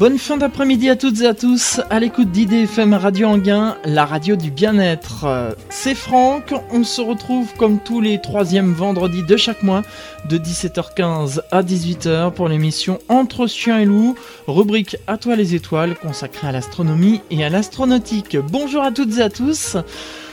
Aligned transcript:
Bonne 0.00 0.16
fin 0.16 0.38
d'après-midi 0.38 0.88
à 0.88 0.96
toutes 0.96 1.20
et 1.20 1.26
à 1.26 1.34
tous, 1.34 1.78
à 1.90 2.00
l'écoute 2.00 2.30
d'IDFM 2.30 2.94
Radio 2.94 3.28
Anguin, 3.28 3.76
la 3.84 4.06
radio 4.06 4.34
du 4.34 4.50
bien-être. 4.50 5.54
C'est 5.68 5.94
Franck, 5.94 6.54
on 6.70 6.84
se 6.84 7.02
retrouve 7.02 7.52
comme 7.58 7.78
tous 7.78 8.00
les 8.00 8.18
troisièmes 8.18 8.72
vendredis 8.72 9.24
de 9.24 9.36
chaque 9.36 9.62
mois, 9.62 9.82
de 10.26 10.38
17h15 10.38 11.42
à 11.50 11.62
18h 11.62 12.32
pour 12.32 12.48
l'émission 12.48 12.98
Entre 13.10 13.46
chiens 13.46 13.78
et 13.78 13.84
loups, 13.84 14.14
rubrique 14.46 14.96
À 15.06 15.18
toi 15.18 15.36
les 15.36 15.54
étoiles 15.54 15.94
consacrée 15.96 16.48
à 16.48 16.52
l'astronomie 16.52 17.20
et 17.30 17.44
à 17.44 17.50
l'astronautique. 17.50 18.38
Bonjour 18.38 18.82
à 18.82 18.92
toutes 18.92 19.18
et 19.18 19.22
à 19.22 19.28
tous. 19.28 19.76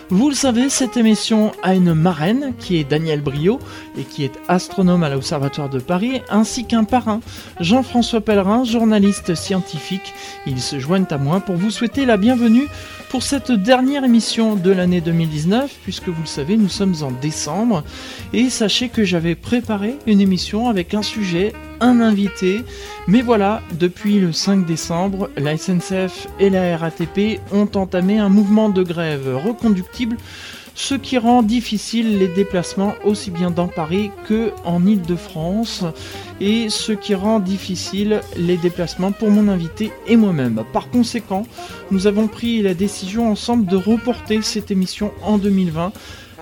Vous 0.10 0.30
le 0.30 0.36
savez, 0.36 0.70
cette 0.70 0.96
émission 0.96 1.52
a 1.64 1.76
une 1.76 1.94
marraine 1.94 2.54
qui 2.60 2.78
est 2.78 2.86
Daniel 2.86 3.20
Brio 3.20 3.60
et 3.98 4.04
qui 4.04 4.24
est 4.24 4.32
astronome 4.48 5.04
à 5.04 5.10
l'Observatoire 5.10 5.68
de 5.70 5.80
Paris, 5.80 6.22
ainsi 6.30 6.64
qu'un 6.64 6.86
parrain, 6.86 7.20
Jean-François 7.60 8.22
Pellerin, 8.22 8.64
journaliste 8.64 9.36
scientifique. 9.36 10.14
Ils 10.46 10.62
se 10.62 10.80
joignent 10.80 11.08
à 11.10 11.18
moi 11.18 11.42
pour 11.42 11.56
vous 11.56 11.72
souhaiter 11.72 12.06
la 12.06 12.16
bienvenue 12.16 12.70
pour 13.10 13.22
cette 13.22 13.52
dernière 13.52 14.06
émission 14.06 14.56
de 14.56 14.72
l'année 14.72 15.02
2019, 15.02 15.76
puisque 15.84 16.08
vous 16.08 16.22
le 16.22 16.28
savez, 16.28 16.56
nous 16.56 16.70
sommes 16.70 16.96
en 17.02 17.12
décembre. 17.12 17.84
Et 18.32 18.50
sachez 18.50 18.88
que 18.88 19.04
j'avais 19.04 19.36
préparé 19.36 19.98
une 20.08 20.22
émission 20.22 20.70
avec 20.70 20.94
un 20.94 21.02
sujet 21.02 21.52
un 21.80 22.02
invité. 22.02 22.64
Mais 23.08 23.22
voilà, 23.22 23.62
depuis 23.80 24.20
le 24.20 24.32
5 24.32 24.66
décembre, 24.66 25.30
la 25.38 25.58
SNCF 25.58 26.28
et 26.40 26.50
la 26.50 26.78
RATP 26.78 27.40
ont 27.52 27.70
entamé 27.76 28.20
un 28.20 28.30
mouvement 28.30 28.70
de 28.70 28.84
grève 28.84 29.36
reconductible, 29.44 30.18
ce 30.78 30.94
qui 30.94 31.18
rend 31.18 31.42
difficile 31.42 32.20
les 32.20 32.28
déplacements 32.28 32.94
aussi 33.04 33.32
bien 33.32 33.50
dans 33.50 33.68
Paris 33.68 34.12
que 34.28 34.52
en 34.64 34.86
Ile-de-France 34.86 35.84
et 36.40 36.70
ce 36.70 36.92
qui 36.92 37.16
rend 37.16 37.40
difficile 37.40 38.22
les 38.38 38.58
déplacements 38.58 39.12
pour 39.12 39.32
mon 39.32 39.48
invité 39.48 39.92
et 40.06 40.16
moi-même. 40.16 40.64
Par 40.74 40.92
conséquent, 40.92 41.48
nous 41.90 42.06
avons 42.06 42.28
pris 42.28 42.62
la 42.62 42.76
décision 42.76 43.32
ensemble 43.32 43.66
de 43.66 43.76
reporter 43.76 44.44
cette 44.44 44.70
émission 44.70 45.12
en 45.24 45.40
2020 45.40 45.94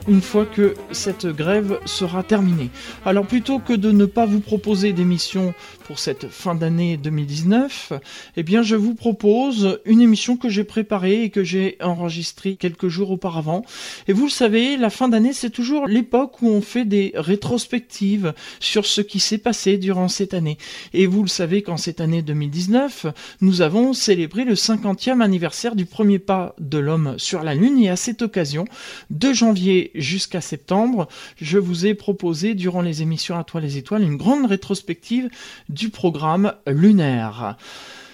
une 0.07 0.21
fois 0.21 0.45
que 0.45 0.75
cette 0.91 1.25
grève 1.25 1.79
sera 1.85 2.23
terminée. 2.23 2.69
Alors 3.05 3.25
plutôt 3.25 3.59
que 3.59 3.73
de 3.73 3.91
ne 3.91 4.05
pas 4.05 4.25
vous 4.25 4.39
proposer 4.39 4.93
d'émission 4.93 5.53
pour 5.85 5.99
cette 5.99 6.29
fin 6.29 6.55
d'année 6.55 6.97
2019, 6.97 7.93
eh 8.37 8.43
bien 8.43 8.61
je 8.61 8.75
vous 8.75 8.95
propose 8.95 9.79
une 9.85 10.01
émission 10.01 10.37
que 10.37 10.49
j'ai 10.49 10.63
préparée 10.63 11.23
et 11.23 11.29
que 11.29 11.43
j'ai 11.43 11.77
enregistrée 11.81 12.55
quelques 12.55 12.87
jours 12.87 13.11
auparavant. 13.11 13.63
Et 14.07 14.13
vous 14.13 14.25
le 14.25 14.31
savez, 14.31 14.77
la 14.77 14.89
fin 14.89 15.09
d'année 15.09 15.33
c'est 15.33 15.49
toujours 15.49 15.87
l'époque 15.87 16.41
où 16.41 16.49
on 16.49 16.61
fait 16.61 16.85
des 16.85 17.11
rétrospectives 17.15 18.33
sur 18.59 18.85
ce 18.85 19.01
qui 19.01 19.19
s'est 19.19 19.37
passé 19.37 19.77
durant 19.77 20.07
cette 20.07 20.33
année. 20.33 20.57
Et 20.93 21.07
vous 21.07 21.21
le 21.21 21.29
savez 21.29 21.61
qu'en 21.61 21.77
cette 21.77 22.01
année 22.01 22.21
2019, 22.21 23.07
nous 23.41 23.61
avons 23.61 23.93
célébré 23.93 24.43
le 24.43 24.53
50e 24.53 25.21
anniversaire 25.21 25.75
du 25.75 25.85
premier 25.85 26.19
pas 26.19 26.55
de 26.59 26.77
l'homme 26.77 27.15
sur 27.17 27.43
la 27.43 27.55
Lune 27.55 27.79
et 27.79 27.89
à 27.89 27.95
cette 27.95 28.21
occasion, 28.21 28.65
de 29.09 29.33
janvier 29.33 29.91
jusqu'à 29.99 30.41
septembre, 30.41 31.07
je 31.41 31.57
vous 31.57 31.85
ai 31.85 31.93
proposé 31.93 32.53
durant 32.53 32.81
les 32.81 33.01
émissions 33.01 33.37
À 33.37 33.43
toi 33.43 33.61
les 33.61 33.77
étoiles 33.77 34.03
une 34.03 34.17
grande 34.17 34.45
rétrospective 34.45 35.29
du 35.69 35.89
programme 35.89 36.53
lunaire. 36.67 37.57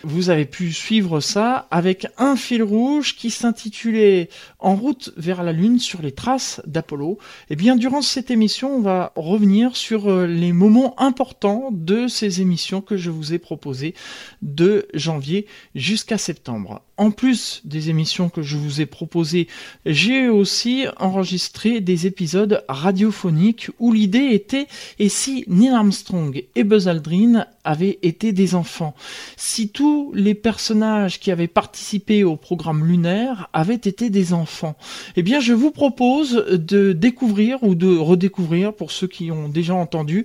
Vous 0.04 0.32
avez 0.32 0.46
pu 0.46 0.74
suivre 0.74 1.20
ça 1.20 1.68
avec 1.70 2.08
un 2.18 2.36
fil 2.36 2.64
rouge 2.64 3.16
qui 3.16 3.30
s'intitulait 3.30 4.30
En 4.58 4.76
route 4.76 5.14
vers 5.16 5.44
la 5.44 5.52
Lune 5.52 5.78
sur 5.78 6.02
les 6.02 6.12
traces 6.12 6.59
d'Apollo. 6.66 7.20
Et 7.50 7.54
eh 7.54 7.56
bien, 7.56 7.76
durant 7.76 8.02
cette 8.02 8.32
émission, 8.32 8.76
on 8.76 8.82
va 8.82 9.12
revenir 9.16 9.76
sur 9.76 10.09
euh, 10.09 10.26
les 10.26 10.54
moments 10.54 11.00
importants 11.00 11.70
de 11.72 12.08
ces 12.08 12.42
émissions 12.42 12.82
que 12.82 12.97
je 12.97 13.12
vous 13.12 13.34
ai 13.34 13.38
proposées 13.38 13.94
de 14.41 14.88
janvier 14.96 15.46
jusqu'à 15.75 16.18
septembre 16.18 16.81
en 17.01 17.09
plus 17.09 17.62
des 17.66 17.89
émissions 17.89 18.29
que 18.29 18.44
je 18.44 18.57
vous 18.57 18.79
ai 18.79 18.85
proposées, 18.85 19.47
j'ai 19.88 20.29
aussi 20.29 20.85
enregistré 21.00 21.81
des 21.81 22.06
épisodes 22.06 22.63
radiophoniques 22.69 23.72
où 23.79 23.91
l'idée 23.91 24.29
était 24.34 24.67
et 25.00 25.09
si 25.09 25.44
Neil 25.47 25.69
Armstrong 25.72 26.44
et 26.53 26.63
Buzz 26.63 26.88
Aldrin 26.88 27.47
avaient 27.63 27.97
été 28.03 28.34
des 28.34 28.53
enfants, 28.53 28.94
si 29.35 29.69
tous 29.69 30.11
les 30.13 30.35
personnages 30.35 31.19
qui 31.19 31.31
avaient 31.31 31.47
participé 31.47 32.23
au 32.23 32.35
programme 32.35 32.85
lunaire 32.85 33.50
avaient 33.51 33.73
été 33.73 34.11
des 34.11 34.31
enfants, 34.31 34.75
eh 35.16 35.23
bien 35.23 35.40
je 35.40 35.53
vous 35.53 35.72
propose 35.72 36.45
de 36.51 36.94
découvrir 36.94 37.63
ou 37.63 37.73
de 37.73 37.97
redécouvrir 37.97 38.73
pour 38.73 38.91
ceux 38.91 39.07
qui 39.07 39.31
ont 39.31 39.50
déjà 39.50 39.73
entendu 39.73 40.23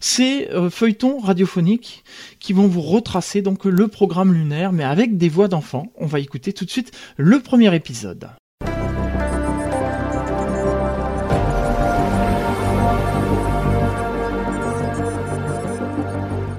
ces 0.00 0.48
euh, 0.50 0.68
feuilletons 0.68 1.20
radiophoniques 1.20 2.04
qui 2.38 2.52
vont 2.52 2.66
vous 2.66 2.82
retracer 2.82 3.40
donc 3.40 3.64
le 3.64 3.88
programme 3.88 4.34
lunaire 4.34 4.72
mais 4.72 4.84
avec 4.84 5.16
des 5.16 5.30
voix 5.30 5.48
d'enfants. 5.48 5.86
On 5.96 6.04
va 6.06 6.17
écouter 6.18 6.52
tout 6.52 6.64
de 6.64 6.70
suite 6.70 6.92
le 7.16 7.40
premier 7.40 7.74
épisode. 7.74 8.28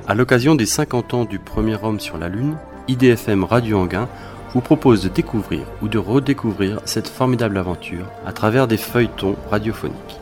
À 0.10 0.16
l'occasion 0.16 0.56
des 0.56 0.66
50 0.66 1.14
ans 1.14 1.26
du 1.26 1.38
premier 1.38 1.78
homme 1.84 2.00
sur 2.00 2.18
la 2.18 2.30
Lune, 2.30 2.58
IDFM 2.88 3.44
Radio 3.44 3.78
Anguin 3.78 4.10
vous 4.56 4.62
propose 4.62 5.04
de 5.04 5.10
découvrir 5.10 5.68
ou 5.84 5.88
de 5.88 6.00
redécouvrir 6.00 6.82
cette 6.86 7.08
formidable 7.08 7.60
aventure 7.60 8.08
à 8.26 8.34
travers 8.34 8.68
des 8.68 8.78
feuilletons 8.78 9.36
radiophoniques. 9.52 10.20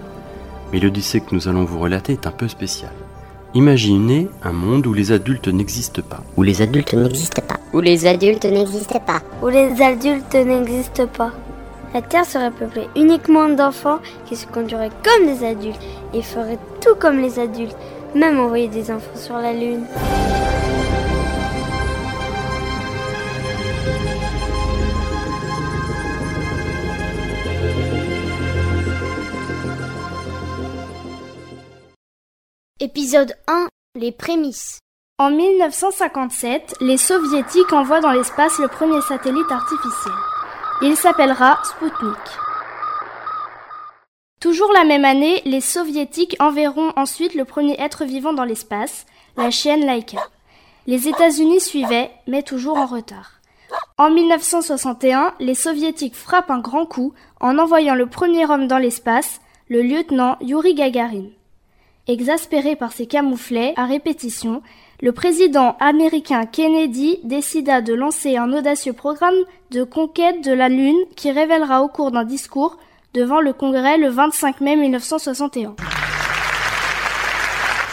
Mais 0.74 0.81
l'Odyssée 0.81 1.22
que 1.22 1.34
nous 1.34 1.48
allons 1.48 1.64
vous 1.64 1.80
relater 1.80 2.12
est 2.12 2.28
un 2.28 2.31
peu 2.31 2.50
spécial. 2.50 2.92
Imaginez 3.53 4.28
un 4.44 4.52
monde 4.52 4.85
où 4.88 4.94
les 4.94 5.12
adultes 5.12 5.47
n'existent 5.47 6.02
pas. 6.02 6.22
Où 6.35 6.44
les 6.44 6.62
adultes 6.62 6.94
n'existent 6.94 7.41
pas. 7.41 7.58
Où 7.74 7.80
les 7.80 8.06
adultes 8.06 8.46
n'existent 8.46 9.00
pas. 9.00 9.22
Où 9.41 9.47
les 9.47 9.81
adultes 9.81 10.35
n'existent 10.35 11.08
pas. 11.08 11.31
La 11.94 12.02
Terre 12.02 12.25
serait 12.25 12.52
peuplée 12.52 12.88
uniquement 12.97 13.47
d'enfants 13.47 14.00
qui 14.25 14.36
se 14.36 14.46
conduiraient 14.46 14.91
comme 15.02 15.28
des 15.28 15.46
adultes 15.46 15.80
et 16.13 16.22
feraient 16.22 16.59
tout 16.81 16.96
comme 17.00 17.22
les 17.22 17.40
adultes, 17.40 17.78
même 18.13 18.38
envoyer 18.40 18.68
des 18.68 18.91
enfants 18.91 19.16
sur 19.16 19.38
la 19.38 19.53
Lune. 19.53 19.86
Épisode 32.97 33.35
1 33.47 33.68
Les 33.94 34.12
prémices. 34.12 34.80
En 35.19 35.30
1957, 35.30 36.78
les 36.81 36.97
soviétiques 36.97 37.72
envoient 37.72 38.00
dans 38.00 38.12
l'espace 38.12 38.58
le 38.58 38.68
premier 38.68 39.00
satellite 39.02 39.52
artificiel. 39.52 40.16
Il 40.81 40.96
s'appellera 40.97 41.59
Sputnik. 41.63 42.18
Toujours 44.40 44.74
la 44.74 44.84
même 44.84 45.06
année, 45.06 45.44
les 45.46 45.62
soviétiques 45.62 46.38
enverront 46.40 46.91
ensuite 46.96 47.36
le 47.36 47.46
premier 47.46 47.80
être 47.80 48.03
vivant 48.03 48.34
dans 48.34 48.46
l'espace, 48.46 49.06
la 49.36 49.52
chienne 49.52 49.86
Laika. 49.86 50.18
Les 50.88 51.07
États-Unis 51.07 51.62
suivaient, 51.62 52.09
mais 52.25 52.41
toujours 52.41 52.80
en 52.80 52.88
retard. 52.88 53.34
En 54.00 54.09
1961, 54.09 55.36
les 55.40 55.53
soviétiques 55.53 56.16
frappent 56.16 56.50
un 56.50 56.62
grand 56.62 56.88
coup 56.88 57.13
en 57.41 57.59
envoyant 57.59 57.94
le 57.94 58.07
premier 58.07 58.50
homme 58.50 58.68
dans 58.68 58.80
l'espace, 58.80 59.40
le 59.69 59.84
lieutenant 59.84 60.38
Yuri 60.41 60.74
Gagarin. 60.74 61.28
Exaspéré 62.09 62.78
par 62.78 62.94
ces 62.94 63.06
camouflets 63.06 63.73
à 63.75 63.85
répétition, 63.85 64.62
le 65.01 65.12
président 65.12 65.75
américain 65.81 66.45
Kennedy 66.45 67.19
décida 67.25 67.81
de 67.81 67.94
lancer 67.94 68.38
un 68.38 68.53
audacieux 68.53 68.94
programme 68.94 69.35
de 69.72 69.84
conquête 69.84 70.41
de 70.41 70.53
la 70.53 70.69
Lune 70.69 70.97
qui 71.18 71.31
révélera 71.31 71.81
au 71.81 71.90
cours 71.90 72.12
d'un 72.12 72.23
discours 72.23 72.78
devant 73.13 73.42
le 73.42 73.51
Congrès 73.51 73.98
le 73.98 74.07
25 74.07 74.62
mai 74.62 74.77
1961. 74.77 75.75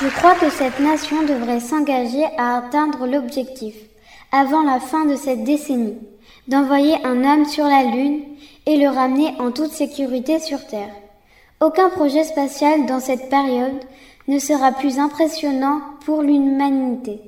Je 0.01 0.09
crois 0.17 0.37
que 0.37 0.49
cette 0.49 0.79
nation 0.79 1.23
devrait 1.23 1.61
s'engager 1.61 2.25
à 2.39 2.59
atteindre 2.59 3.09
l'objectif, 3.09 3.75
avant 4.31 4.63
la 4.63 4.79
fin 4.79 5.07
de 5.07 5.17
cette 5.17 5.43
décennie, 5.43 5.99
d'envoyer 6.47 7.05
un 7.05 7.25
homme 7.25 7.47
sur 7.47 7.65
la 7.65 7.83
Lune 7.83 8.23
et 8.67 8.77
le 8.77 8.89
ramener 8.89 9.35
en 9.41 9.51
toute 9.51 9.73
sécurité 9.73 10.39
sur 10.39 10.65
Terre. 10.69 10.95
Aucun 11.65 11.89
projet 11.89 12.25
spatial 12.25 12.85
dans 12.85 13.01
cette 13.01 13.31
période 13.31 13.81
ne 14.29 14.39
sera 14.39 14.71
plus 14.73 14.99
impressionnant 14.99 15.81
pour 16.05 16.21
l'humanité 16.21 17.23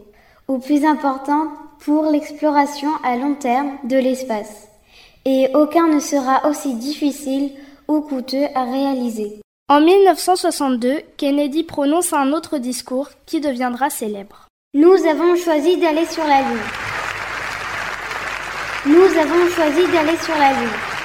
ou 0.46 0.58
plus 0.58 0.84
important 0.84 1.48
pour 1.78 2.10
l'exploration 2.10 2.90
à 3.02 3.16
long 3.16 3.34
terme 3.36 3.78
de 3.84 3.96
l'espace. 3.96 4.68
Et 5.24 5.48
aucun 5.54 5.86
ne 5.86 6.00
sera 6.00 6.46
aussi 6.50 6.74
difficile 6.74 7.52
ou 7.88 8.02
coûteux 8.02 8.44
à 8.54 8.64
réaliser. 8.64 9.40
En 9.70 9.80
1962, 9.80 10.96
Kennedy 11.16 11.64
prononce 11.64 12.12
un 12.12 12.34
autre 12.34 12.58
discours 12.58 13.08
qui 13.24 13.40
deviendra 13.40 13.88
célèbre. 13.88 14.48
Nous 14.74 15.06
avons 15.06 15.34
choisi 15.36 15.78
d'aller 15.78 16.04
sur 16.04 16.24
la 16.24 16.42
Lune. 16.42 16.68
Nous 18.84 19.18
avons 19.18 19.48
choisi 19.48 19.90
d'aller 19.90 20.18
sur 20.18 20.36
la 20.36 20.52
Lune. 20.52 20.95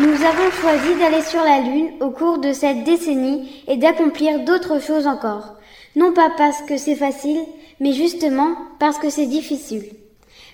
Nous 0.00 0.24
avons 0.24 0.50
choisi 0.52 0.94
d'aller 0.94 1.22
sur 1.22 1.42
la 1.42 1.58
Lune 1.58 1.90
au 1.98 2.10
cours 2.10 2.38
de 2.38 2.52
cette 2.52 2.84
décennie 2.84 3.64
et 3.66 3.76
d'accomplir 3.76 4.44
d'autres 4.44 4.80
choses 4.80 5.08
encore. 5.08 5.56
Non 5.96 6.12
pas 6.12 6.30
parce 6.36 6.62
que 6.62 6.76
c'est 6.76 6.94
facile, 6.94 7.40
mais 7.80 7.92
justement 7.92 8.54
parce 8.78 8.98
que 8.98 9.10
c'est 9.10 9.26
difficile. 9.26 9.90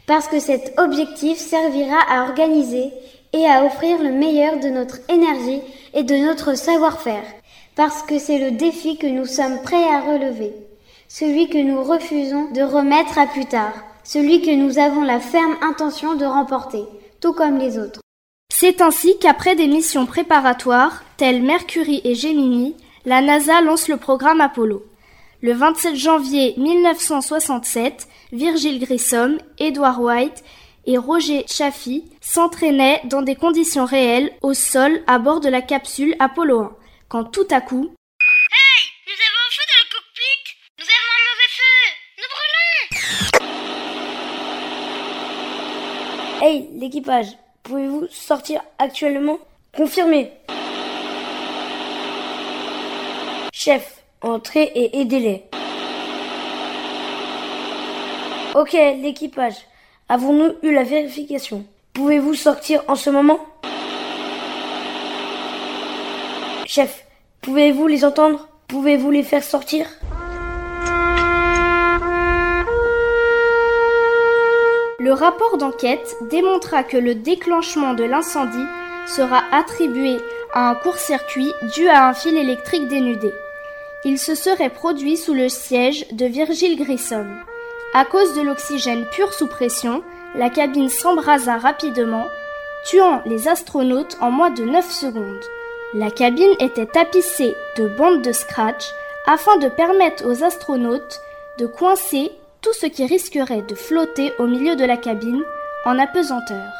Parce 0.07 0.29
que 0.29 0.41
cet 0.41 0.73
objectif 0.79 1.37
servira 1.37 1.99
à 2.09 2.23
organiser 2.23 2.91
et 3.35 3.45
à 3.45 3.67
offrir 3.67 4.03
le 4.03 4.13
meilleur 4.13 4.61
de 4.61 4.69
notre 4.69 5.01
énergie 5.11 5.61
et 5.93 6.05
de 6.05 6.15
notre 6.15 6.57
savoir-faire. 6.57 7.25
Parce 7.77 8.03
que 8.03 8.19
c'est 8.19 8.39
le 8.39 8.53
défi 8.53 8.97
que 8.97 9.07
nous 9.07 9.27
sommes 9.27 9.61
prêts 9.63 9.89
à 9.89 10.01
relever. 10.01 10.55
Celui 11.07 11.51
que 11.51 11.59
nous 11.59 11.83
refusons 11.83 12.51
de 12.53 12.63
remettre 12.63 13.19
à 13.19 13.27
plus 13.27 13.45
tard. 13.45 13.75
Celui 14.05 14.41
que 14.41 14.55
nous 14.55 14.79
avons 14.79 15.03
la 15.03 15.21
ferme 15.21 15.57
intention 15.61 16.15
de 16.15 16.25
remporter, 16.25 16.85
tout 17.21 17.35
comme 17.35 17.59
les 17.59 17.77
autres. 17.79 18.04
C'est 18.57 18.81
ainsi 18.81 19.19
qu'après 19.19 19.57
des 19.57 19.67
missions 19.67 20.07
préparatoires, 20.07 21.03
telles 21.17 21.43
Mercury 21.43 22.01
et 22.05 22.15
Gemini, 22.15 22.77
la 23.05 23.21
NASA 23.21 23.61
lance 23.61 23.89
le 23.89 23.97
programme 23.97 24.41
Apollo. 24.41 24.87
Le 25.43 25.53
27 25.53 25.97
janvier 25.97 26.55
1967, 26.57 28.07
Virgil 28.31 28.79
Grissom, 28.79 29.39
Edward 29.59 29.99
White 30.01 30.45
et 30.87 30.99
Roger 30.99 31.45
Chaffee 31.49 32.05
s'entraînaient 32.21 33.03
dans 33.07 33.23
des 33.23 33.35
conditions 33.35 33.87
réelles 33.87 34.31
au 34.41 34.55
sol 34.55 35.03
à 35.09 35.19
bord 35.19 35.41
de 35.41 35.49
la 35.49 35.61
capsule 35.61 36.15
Apollo 36.21 36.61
1, 36.61 36.77
quand 37.09 37.25
tout 37.25 37.49
à 37.51 37.61
coup... 37.61 37.93
Hey 38.53 38.85
Nous 39.09 39.19
avons 39.19 39.43
un 39.43 39.51
feu 39.51 39.65
dans 39.67 39.83
le 39.83 39.89
cockpit. 39.91 40.43
Nous 40.79 40.87
avons 40.95 41.13
un 41.19 41.25
mauvais 41.27 41.51
feu. 41.59 41.75
Nous 42.21 42.31
brûlons. 46.39 46.47
Hey, 46.47 46.69
l'équipage 46.79 47.44
Pouvez-vous 47.65 48.07
sortir 48.11 48.61
actuellement? 48.79 49.39
Confirmé. 49.75 50.31
Chef, 53.55 54.05
entrez 54.21 54.71
et 54.75 55.01
aidez-les. 55.01 55.45
Ok, 58.55 58.75
l'équipage. 58.75 59.57
Avons-nous 60.11 60.53
eu 60.63 60.75
la 60.75 60.83
vérification? 60.83 61.65
Pouvez-vous 61.95 62.35
sortir 62.35 62.83
en 62.87 62.97
ce 62.97 63.09
moment? 63.09 63.41
Chef, 66.67 67.07
pouvez-vous 67.41 67.87
les 67.87 68.05
entendre? 68.05 68.47
Pouvez-vous 68.69 69.11
les 69.11 69.23
faire 69.23 69.43
sortir? 69.43 69.87
Le 75.05 75.13
rapport 75.13 75.59
d'enquête 75.59 76.17
démontra 76.31 76.83
que 76.83 76.97
le 76.97 77.15
déclenchement 77.15 77.93
de 77.93 78.05
l'incendie 78.05 78.65
sera 79.07 79.43
attribué 79.53 80.17
à 80.55 80.71
un 80.71 80.75
court-circuit 80.77 81.53
dû 81.75 81.87
à 81.89 82.09
un 82.09 82.15
fil 82.15 82.39
électrique 82.39 82.89
dénudé. 82.89 83.31
Il 84.07 84.19
se 84.19 84.35
serait 84.35 84.71
produit 84.71 85.19
sous 85.19 85.35
le 85.35 85.51
siège 85.51 86.07
de 86.13 86.25
Virgil 86.25 86.83
Grissom. 86.83 87.27
À 87.93 88.07
cause 88.07 88.35
de 88.35 88.41
l'oxygène 88.41 89.05
pur 89.13 89.35
sous 89.35 89.47
pression, 89.47 90.03
la 90.37 90.49
cabine 90.49 90.89
s'embrasa 90.89 91.59
rapidement, 91.59 92.25
tuant 92.87 93.21
les 93.27 93.47
astronautes 93.47 94.17
en 94.23 94.31
moins 94.31 94.53
de 94.53 94.65
9 94.65 94.91
secondes. 94.91 95.45
La 95.93 96.11
cabine 96.11 96.55
était 96.61 96.87
tapissée 96.87 97.55
de 97.77 97.89
bandes 97.89 98.23
de 98.23 98.33
scratch 98.33 98.87
afin 99.27 99.59
de 99.59 99.69
permettre 99.69 100.27
aux 100.27 100.43
astronautes 100.43 101.21
de 101.59 101.67
coincer 101.67 102.33
tout 102.65 102.73
ce 102.73 102.87
qui 102.87 103.05
risquerait 103.05 103.63
de 103.63 103.75
flotter 103.75 104.33
au 104.39 104.47
milieu 104.47 104.75
de 104.75 104.87
la 104.87 104.97
cabine 104.97 105.43
en 105.85 105.99
apesanteur. 105.99 106.73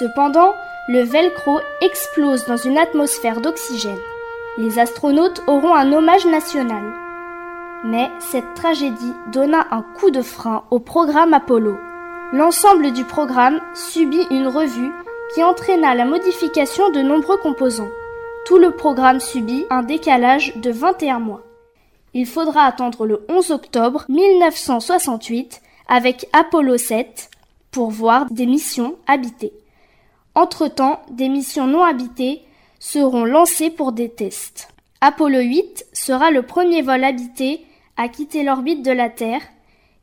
Cependant, 0.00 0.52
le 0.88 1.02
velcro 1.02 1.60
explose 1.80 2.44
dans 2.46 2.56
une 2.56 2.76
atmosphère 2.76 3.40
d'oxygène. 3.40 4.00
Les 4.58 4.80
astronautes 4.80 5.42
auront 5.46 5.74
un 5.74 5.92
hommage 5.92 6.26
national. 6.26 6.82
Mais 7.84 8.10
cette 8.18 8.54
tragédie 8.56 9.12
donna 9.30 9.68
un 9.70 9.82
coup 9.82 10.10
de 10.10 10.22
frein 10.22 10.64
au 10.72 10.80
programme 10.80 11.34
Apollo. 11.34 11.76
L'ensemble 12.32 12.90
du 12.92 13.04
programme 13.04 13.60
subit 13.74 14.26
une 14.32 14.48
revue 14.48 14.90
qui 15.34 15.44
entraîna 15.44 15.94
la 15.94 16.04
modification 16.04 16.90
de 16.90 17.00
nombreux 17.00 17.36
composants. 17.36 17.90
Tout 18.44 18.58
le 18.58 18.72
programme 18.72 19.20
subit 19.20 19.66
un 19.70 19.82
décalage 19.82 20.56
de 20.56 20.72
21 20.72 21.20
mois 21.20 21.45
il 22.14 22.26
faudra 22.26 22.62
attendre 22.62 23.06
le 23.06 23.24
11 23.28 23.50
octobre 23.50 24.04
1968 24.08 25.60
avec 25.88 26.28
Apollo 26.32 26.78
7 26.78 27.30
pour 27.70 27.90
voir 27.90 28.30
des 28.30 28.46
missions 28.46 28.96
habitées. 29.06 29.52
Entre-temps, 30.34 31.02
des 31.10 31.28
missions 31.28 31.66
non 31.66 31.82
habitées 31.82 32.42
seront 32.78 33.24
lancées 33.24 33.70
pour 33.70 33.92
des 33.92 34.08
tests. 34.08 34.68
Apollo 35.00 35.40
8 35.40 35.86
sera 35.92 36.30
le 36.30 36.42
premier 36.42 36.82
vol 36.82 37.04
habité 37.04 37.64
à 37.96 38.08
quitter 38.08 38.42
l'orbite 38.42 38.82
de 38.82 38.92
la 38.92 39.08
Terre 39.08 39.42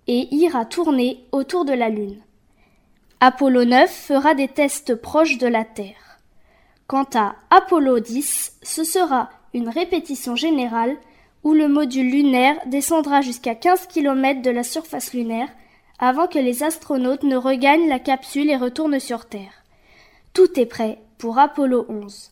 et 0.07 0.33
ira 0.33 0.65
tourner 0.65 1.25
autour 1.31 1.65
de 1.65 1.73
la 1.73 1.89
Lune. 1.89 2.19
Apollo 3.19 3.65
9 3.65 3.89
fera 3.89 4.33
des 4.33 4.47
tests 4.47 4.95
proches 4.95 5.37
de 5.37 5.47
la 5.47 5.63
Terre. 5.63 6.19
Quant 6.87 7.07
à 7.15 7.35
Apollo 7.49 7.99
10, 8.01 8.57
ce 8.61 8.83
sera 8.83 9.29
une 9.53 9.69
répétition 9.69 10.35
générale 10.35 10.97
où 11.43 11.53
le 11.53 11.67
module 11.67 12.09
lunaire 12.09 12.55
descendra 12.65 13.21
jusqu'à 13.21 13.55
15 13.55 13.87
km 13.87 14.41
de 14.41 14.49
la 14.49 14.63
surface 14.63 15.13
lunaire 15.13 15.49
avant 15.99 16.27
que 16.27 16.39
les 16.39 16.63
astronautes 16.63 17.23
ne 17.23 17.37
regagnent 17.37 17.87
la 17.87 17.99
capsule 17.99 18.49
et 18.49 18.57
retournent 18.57 18.99
sur 18.99 19.25
Terre. 19.25 19.63
Tout 20.33 20.59
est 20.59 20.65
prêt 20.65 20.99
pour 21.17 21.37
Apollo 21.37 21.85
11. 21.89 22.29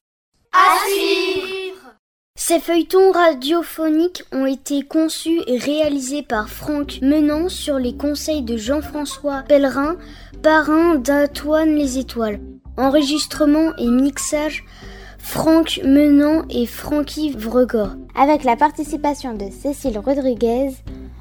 À 0.54 0.78
suivre 0.90 1.96
Ces 2.36 2.60
feuilletons 2.60 3.12
radiophoniques 3.12 4.24
ont 4.32 4.46
été 4.46 4.82
conçus 4.82 5.40
et 5.48 5.58
réalisés 5.58 6.24
par 6.24 6.50
Franck 6.50 7.00
Menant 7.02 7.48
sur 7.48 7.78
les 7.78 7.96
conseils 7.96 8.42
de 8.42 8.58
Jean-François 8.58 9.44
Pellerin, 9.48 9.98
parrain 10.42 10.96
d'Antoine 10.96 11.76
les 11.76 12.00
Étoiles. 12.00 12.42
Enregistrement 12.78 13.76
et 13.78 13.88
mixage 13.88 14.66
Franck 15.24 15.80
Menant 15.86 16.44
et 16.50 16.66
Francky 16.66 17.32
Vregor. 17.32 17.90
Avec 18.16 18.44
la 18.44 18.56
participation 18.56 19.34
de 19.34 19.46
Cécile 19.50 19.98
Rodriguez, 19.98 20.72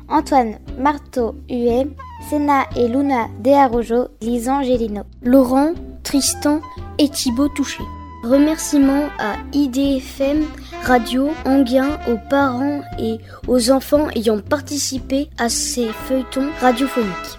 Antoine 0.09 0.59
Marteau 0.79 1.37
Huet, 1.49 1.87
Senna 2.29 2.65
et 2.77 2.89
Luna 2.89 3.29
Dearojo, 3.41 4.09
Lisan 4.21 4.63
Gélino. 4.63 5.03
Laurent, 5.23 5.75
Tristan 6.03 6.61
et 6.99 7.09
Thibaut 7.09 7.49
Touché. 7.49 7.83
Remerciements 8.25 9.09
à 9.19 9.37
IDFM 9.55 10.45
Radio 10.83 11.31
Anguin, 11.47 11.99
aux 12.09 12.19
parents 12.29 12.83
et 12.99 13.19
aux 13.49 13.71
enfants 13.71 14.09
ayant 14.15 14.41
participé 14.41 15.31
à 15.39 15.49
ces 15.49 15.89
feuilletons 15.89 16.49
radiophoniques. 16.61 17.39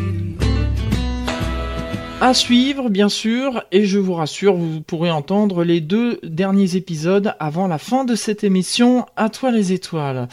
À 2.23 2.35
suivre, 2.35 2.89
bien 2.89 3.09
sûr, 3.09 3.63
et 3.71 3.85
je 3.85 3.97
vous 3.97 4.13
rassure, 4.13 4.53
vous 4.53 4.79
pourrez 4.81 5.09
entendre 5.09 5.63
les 5.63 5.81
deux 5.81 6.19
derniers 6.21 6.75
épisodes 6.75 7.33
avant 7.39 7.65
la 7.67 7.79
fin 7.79 8.05
de 8.05 8.13
cette 8.13 8.43
émission 8.43 9.07
À 9.15 9.29
toi 9.29 9.49
les 9.49 9.73
étoiles. 9.73 10.27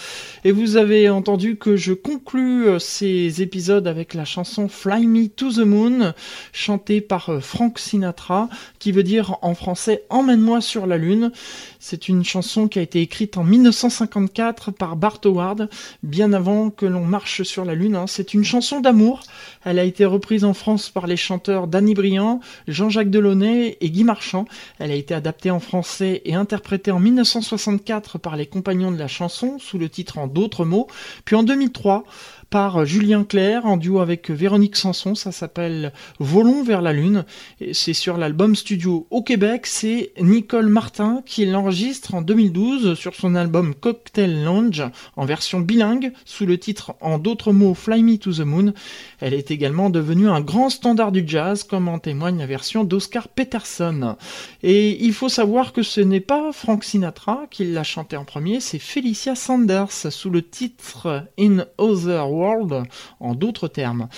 Et 0.45 0.53
vous 0.53 0.77
avez 0.77 1.09
entendu 1.09 1.57
que 1.57 1.77
je 1.77 1.95
conclus 1.95 2.69
euh, 2.69 2.79
ces 2.79 3.41
épisodes 3.41 3.87
avec 3.87 4.13
la 4.13 4.27
chanson 4.27 4.69
Fly 4.69 5.07
Me 5.07 5.29
to 5.29 5.51
the 5.51 5.65
Moon, 5.65 6.13
chantée 6.53 7.01
par 7.01 7.31
euh, 7.31 7.41
Frank 7.41 7.79
Sinatra, 7.79 8.51
qui 8.79 8.93
veut 8.93 9.03
dire 9.03 9.39
en 9.41 9.55
français 9.55 10.05
Emmène-moi 10.11 10.61
sur 10.61 10.87
la 10.87 10.99
Lune. 10.99 11.33
C'est 11.81 12.09
une 12.09 12.25
chanson 12.25 12.67
qui 12.67 12.81
a 12.81 12.83
été 12.83 13.01
écrite 13.01 13.37
en 13.37 13.45
1954 13.45 14.73
par 14.73 14.97
Bart 14.97 15.21
Howard, 15.25 15.69
bien 16.03 16.33
avant 16.33 16.71
que 16.71 16.87
l'on 16.87 17.05
marche 17.05 17.45
sur 17.45 17.65
la 17.65 17.75
Lune. 17.75 17.95
Hein. 17.95 18.07
C'est 18.09 18.35
une 18.35 18.43
chanson 18.43 18.81
d'amour. 18.81 19.23
Elle 19.65 19.79
a 19.79 19.85
été 19.85 20.05
reprise 20.05 20.45
en 20.45 20.55
France 20.55 20.91
par 20.91 21.07
les 21.07 21.17
chanteurs 21.17 21.69
Danny 21.69 21.95
Briand, 21.95 22.41
Jean-Jacques 22.67 23.11
Delaunay 23.11 23.79
et 23.81 23.91
Guy 23.91 24.03
Marchand. 24.03 24.47
Elle 24.81 24.91
a 24.91 24.97
été 24.97 25.15
adaptée 25.15 25.53
en 25.53 25.61
français 25.61 26.21
et 26.25 26.35
interprétée 26.35 26.91
en 26.91 26.99
1964 26.99 28.19
par 28.19 28.37
les 28.37 28.47
compagnons 28.47 28.91
de 28.91 28.99
la 28.99 29.09
chanson 29.09 29.59
sous 29.61 29.79
le 29.79 29.89
titre 29.89 30.19
En 30.19 30.27
d'autres 30.27 30.65
mots. 30.65 30.89
Puis 31.25 31.37
en 31.37 31.45
2003, 31.45 32.05
par 32.51 32.87
Julien 32.87 33.25
Clerc 33.25 33.67
en 33.67 33.77
duo 33.77 34.01
avec 34.01 34.31
Véronique 34.31 34.77
Sanson. 34.77 35.15
Ça 35.15 35.33
s'appelle 35.33 35.93
Volons 36.19 36.63
vers 36.63 36.81
la 36.81 36.93
Lune. 36.93 37.25
C'est 37.73 37.93
sur 37.93 38.17
l'album 38.17 38.57
studio 38.57 39.07
au 39.11 39.23
Québec. 39.23 39.67
C'est 39.67 40.13
Nicole 40.21 40.69
Martin 40.69 41.23
qui 41.27 41.45
l'enregistre 41.45 42.15
en 42.15 42.23
2012 42.23 42.95
sur 42.95 43.15
son 43.15 43.35
album 43.35 43.75
Cocktail 43.75 44.45
Lounge 44.45 44.83
en 45.17 45.25
version 45.25 45.61
bilingue 45.61 46.13
sous 46.25 46.47
le 46.47 46.59
titre 46.59 46.95
en 47.01 47.19
d'autres 47.19 47.53
mots 47.53 47.75
Fly 47.75 48.03
Me 48.03 48.17
to 48.17 48.33
the 48.33 48.41
Moon. 48.41 48.73
Elle 49.21 49.35
est 49.35 49.51
également 49.51 49.91
devenue 49.91 50.29
un 50.29 50.41
grand 50.41 50.71
standard 50.71 51.13
du 51.13 51.25
jazz 51.27 51.65
comme 51.65 51.89
en 51.89 51.99
témoigne 51.99 52.39
la 52.39 52.47
version 52.47 52.85
d'Oscar 52.85 53.29
Peterson. 53.29 54.17
Et 54.63 55.05
il 55.05 55.13
faut 55.13 55.29
savoir 55.29 55.73
que 55.73 55.83
ce 55.83 56.01
n'est 56.01 56.21
pas 56.21 56.53
Frank 56.53 56.85
Sinatra 56.85 57.47
qui 57.51 57.65
l'a 57.65 57.83
chanté 57.83 58.17
en 58.17 58.25
premier, 58.25 58.61
c'est 58.61 58.79
Felicia 58.79 59.35
Sanders 59.35 59.93
sous 60.11 60.31
le 60.31 60.43
titre 60.43 61.25
In 61.39 61.65
Other 61.77 62.38
World 62.39 62.85
en 63.21 63.35
d'autres 63.35 63.69
termes. 63.69 64.09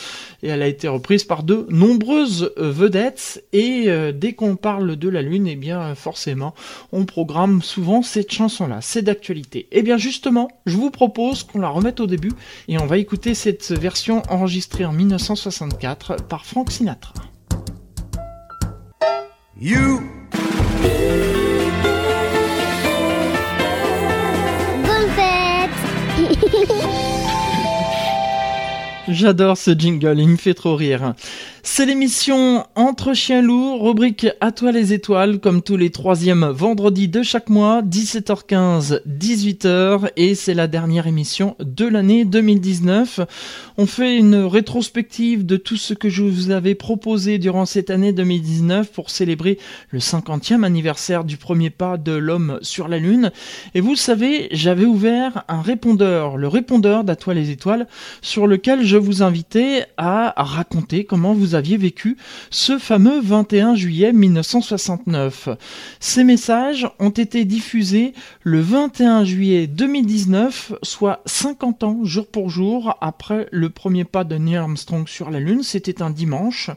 Et 0.43 0.49
elle 0.49 0.63
a 0.63 0.69
été 0.69 0.89
reprise 0.89 1.25
par 1.25 1.43
de 1.43 1.67
nombreuses 1.71 2.53
vedettes 2.57 3.45
et 3.53 3.85
euh, 3.89 4.13
dès 4.13 4.33
qu'on 4.35 4.57
parle 4.57 4.97
de 4.97 5.09
la 5.09 5.23
lune, 5.23 5.47
et 5.47 5.53
eh 5.53 5.57
bien 5.57 5.95
forcément 5.95 6.55
on 6.93 7.05
programme 7.05 7.63
souvent 7.63 8.03
cette 8.03 8.33
chanson-là. 8.33 8.81
C'est 8.81 9.03
d'actualité. 9.03 9.61
Et 9.73 9.79
eh 9.79 9.83
bien 9.83 9.97
justement, 9.97 10.49
je 10.67 10.77
vous 10.77 10.91
propose 10.91 11.43
qu'on 11.43 11.61
la 11.61 11.69
remette 11.69 12.01
au 12.01 12.07
début 12.07 12.33
et 12.69 12.79
on 12.79 12.87
va 12.87 12.99
écouter 12.99 13.35
cette 13.35 13.71
version 13.73 14.23
enregistrée 14.29 14.85
en 14.85 14.93
1964 14.93 16.27
par 16.29 16.45
Frank 16.45 16.71
Sinatra. 16.71 17.15
You 19.61 20.01
Bonne 24.85 25.11
fête 25.15 25.71
J'adore 29.11 29.59
ce 29.59 29.73
jingle, 29.73 30.21
il 30.21 30.29
me 30.29 30.37
fait 30.37 30.55
trop 30.55 30.77
rire. 30.77 31.15
C'est 31.63 31.85
l'émission 31.85 32.65
Entre 32.75 33.13
chiens 33.13 33.43
lourds, 33.43 33.85
rubrique 33.85 34.27
À 34.41 34.51
toi 34.51 34.73
les 34.73 34.95
étoiles, 34.95 35.41
comme 35.41 35.61
tous 35.61 35.77
les 35.77 35.91
troisièmes 35.91 36.47
vendredis 36.47 37.09
de 37.09 37.23
chaque 37.23 37.51
mois, 37.51 37.83
17h15, 37.83 39.03
18h, 39.07 40.11
et 40.17 40.35
c'est 40.35 40.55
la 40.55 40.69
dernière 40.69 41.07
émission 41.07 41.57
de 41.61 41.87
l'année 41.87 42.25
2019. 42.25 43.21
On 43.77 43.85
fait 43.85 44.17
une 44.17 44.37
rétrospective 44.37 45.45
de 45.45 45.59
tout 45.59 45.77
ce 45.77 45.93
que 45.93 46.09
je 46.09 46.23
vous 46.23 46.51
avais 46.51 46.75
proposé 46.75 47.39
durant 47.39 47.67
cette 47.67 47.91
année 47.91 48.15
2019 48.15 48.91
pour 48.91 49.11
célébrer 49.11 49.59
le 49.91 49.99
50e 49.99 50.65
anniversaire 50.65 51.25
du 51.25 51.37
premier 51.37 51.69
pas 51.69 51.99
de 51.99 52.13
l'homme 52.13 52.59
sur 52.63 52.89
la 52.89 52.99
Lune. 52.99 53.33
Et 53.75 53.83
vous 53.83 53.97
savez, 53.97 54.49
j'avais 54.53 54.87
ouvert 54.87 55.45
un 55.49 55.61
répondeur, 55.61 56.39
le 56.39 56.49
répondeur 56.49 57.05
d'À 57.05 57.17
toi 57.17 57.35
les 57.35 57.51
étoiles, 57.51 57.87
sur 58.23 58.47
lequel 58.47 58.83
je 58.87 58.97
vous 58.97 59.23
invitais 59.23 59.85
à 59.99 60.33
raconter 60.39 61.05
comment 61.05 61.35
vous 61.35 61.50
aviez 61.55 61.77
vécu 61.77 62.17
ce 62.51 62.79
fameux 62.79 63.21
21 63.21 63.75
juillet 63.75 64.13
1969. 64.13 65.49
Ces 66.01 66.25
messages 66.25 66.89
ont 66.99 67.11
été 67.11 67.45
diffusés 67.45 68.15
le 68.43 68.61
21 68.61 69.25
juillet 69.25 69.67
2019, 69.67 70.75
soit 70.83 71.23
50 71.27 71.85
ans 71.85 71.99
jour 72.05 72.27
pour 72.27 72.51
jour 72.51 72.97
après 73.01 73.47
le 73.51 73.71
premier 73.71 74.05
pas 74.05 74.25
de 74.25 74.37
Neil 74.37 74.57
Armstrong 74.57 75.09
sur 75.09 75.31
la 75.31 75.41
Lune. 75.41 75.63
C'était 75.63 76.03
un 76.03 76.11
dimanche. 76.11 76.71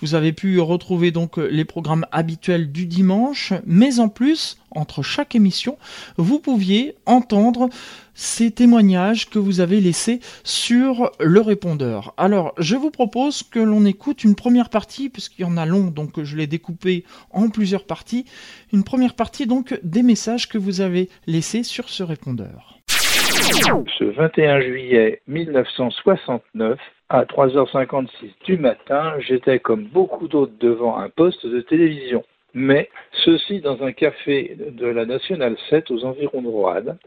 Vous 0.00 0.14
avez 0.14 0.32
pu 0.32 0.58
retrouver 0.60 1.10
donc 1.10 1.36
les 1.36 1.64
programmes 1.64 2.06
habituels 2.12 2.72
du 2.72 2.86
dimanche, 2.86 3.52
mais 3.66 4.00
en 4.00 4.08
plus, 4.08 4.58
entre 4.70 5.02
chaque 5.02 5.34
émission, 5.34 5.78
vous 6.16 6.40
pouviez 6.40 6.94
entendre 7.06 7.68
ces 8.14 8.50
témoignages 8.50 9.30
que 9.30 9.38
vous 9.38 9.60
avez 9.60 9.80
laissés 9.80 10.20
sur 10.42 11.12
le 11.20 11.40
répondeur. 11.40 12.14
Alors, 12.16 12.52
je 12.58 12.74
vous 12.74 12.90
propose 12.90 13.44
que 13.44 13.60
l'on 13.60 13.84
écoute 13.84 14.24
une 14.24 14.34
première 14.34 14.70
partie, 14.70 15.08
puisqu'il 15.08 15.42
y 15.42 15.44
en 15.44 15.56
a 15.56 15.66
long, 15.66 15.84
donc 15.84 16.20
je 16.22 16.36
l'ai 16.36 16.48
découpé 16.48 17.04
en 17.30 17.48
plusieurs 17.48 17.84
parties. 17.84 18.24
Une 18.72 18.82
première 18.82 19.14
partie 19.14 19.46
donc 19.46 19.78
des 19.82 20.02
messages 20.02 20.48
que 20.48 20.58
vous 20.58 20.80
avez 20.80 21.08
laissés 21.26 21.62
sur 21.62 21.88
ce 21.88 22.02
répondeur. 22.02 22.78
Ce 23.98 24.04
21 24.04 24.60
juillet 24.62 25.22
1969, 25.28 26.78
à 27.08 27.24
3h56 27.24 28.08
du 28.44 28.58
matin, 28.58 29.14
j'étais 29.20 29.58
comme 29.58 29.84
beaucoup 29.84 30.28
d'autres 30.28 30.52
devant 30.60 30.98
un 30.98 31.08
poste 31.08 31.46
de 31.46 31.60
télévision. 31.60 32.24
Mais 32.58 32.90
ceci 33.24 33.60
dans 33.60 33.82
un 33.84 33.92
café 33.92 34.56
de 34.58 34.86
la 34.86 35.06
Nationale 35.06 35.56
7 35.70 35.92
aux 35.92 36.04
environs 36.04 36.42
de 36.42 36.48
Roanne 36.48 36.98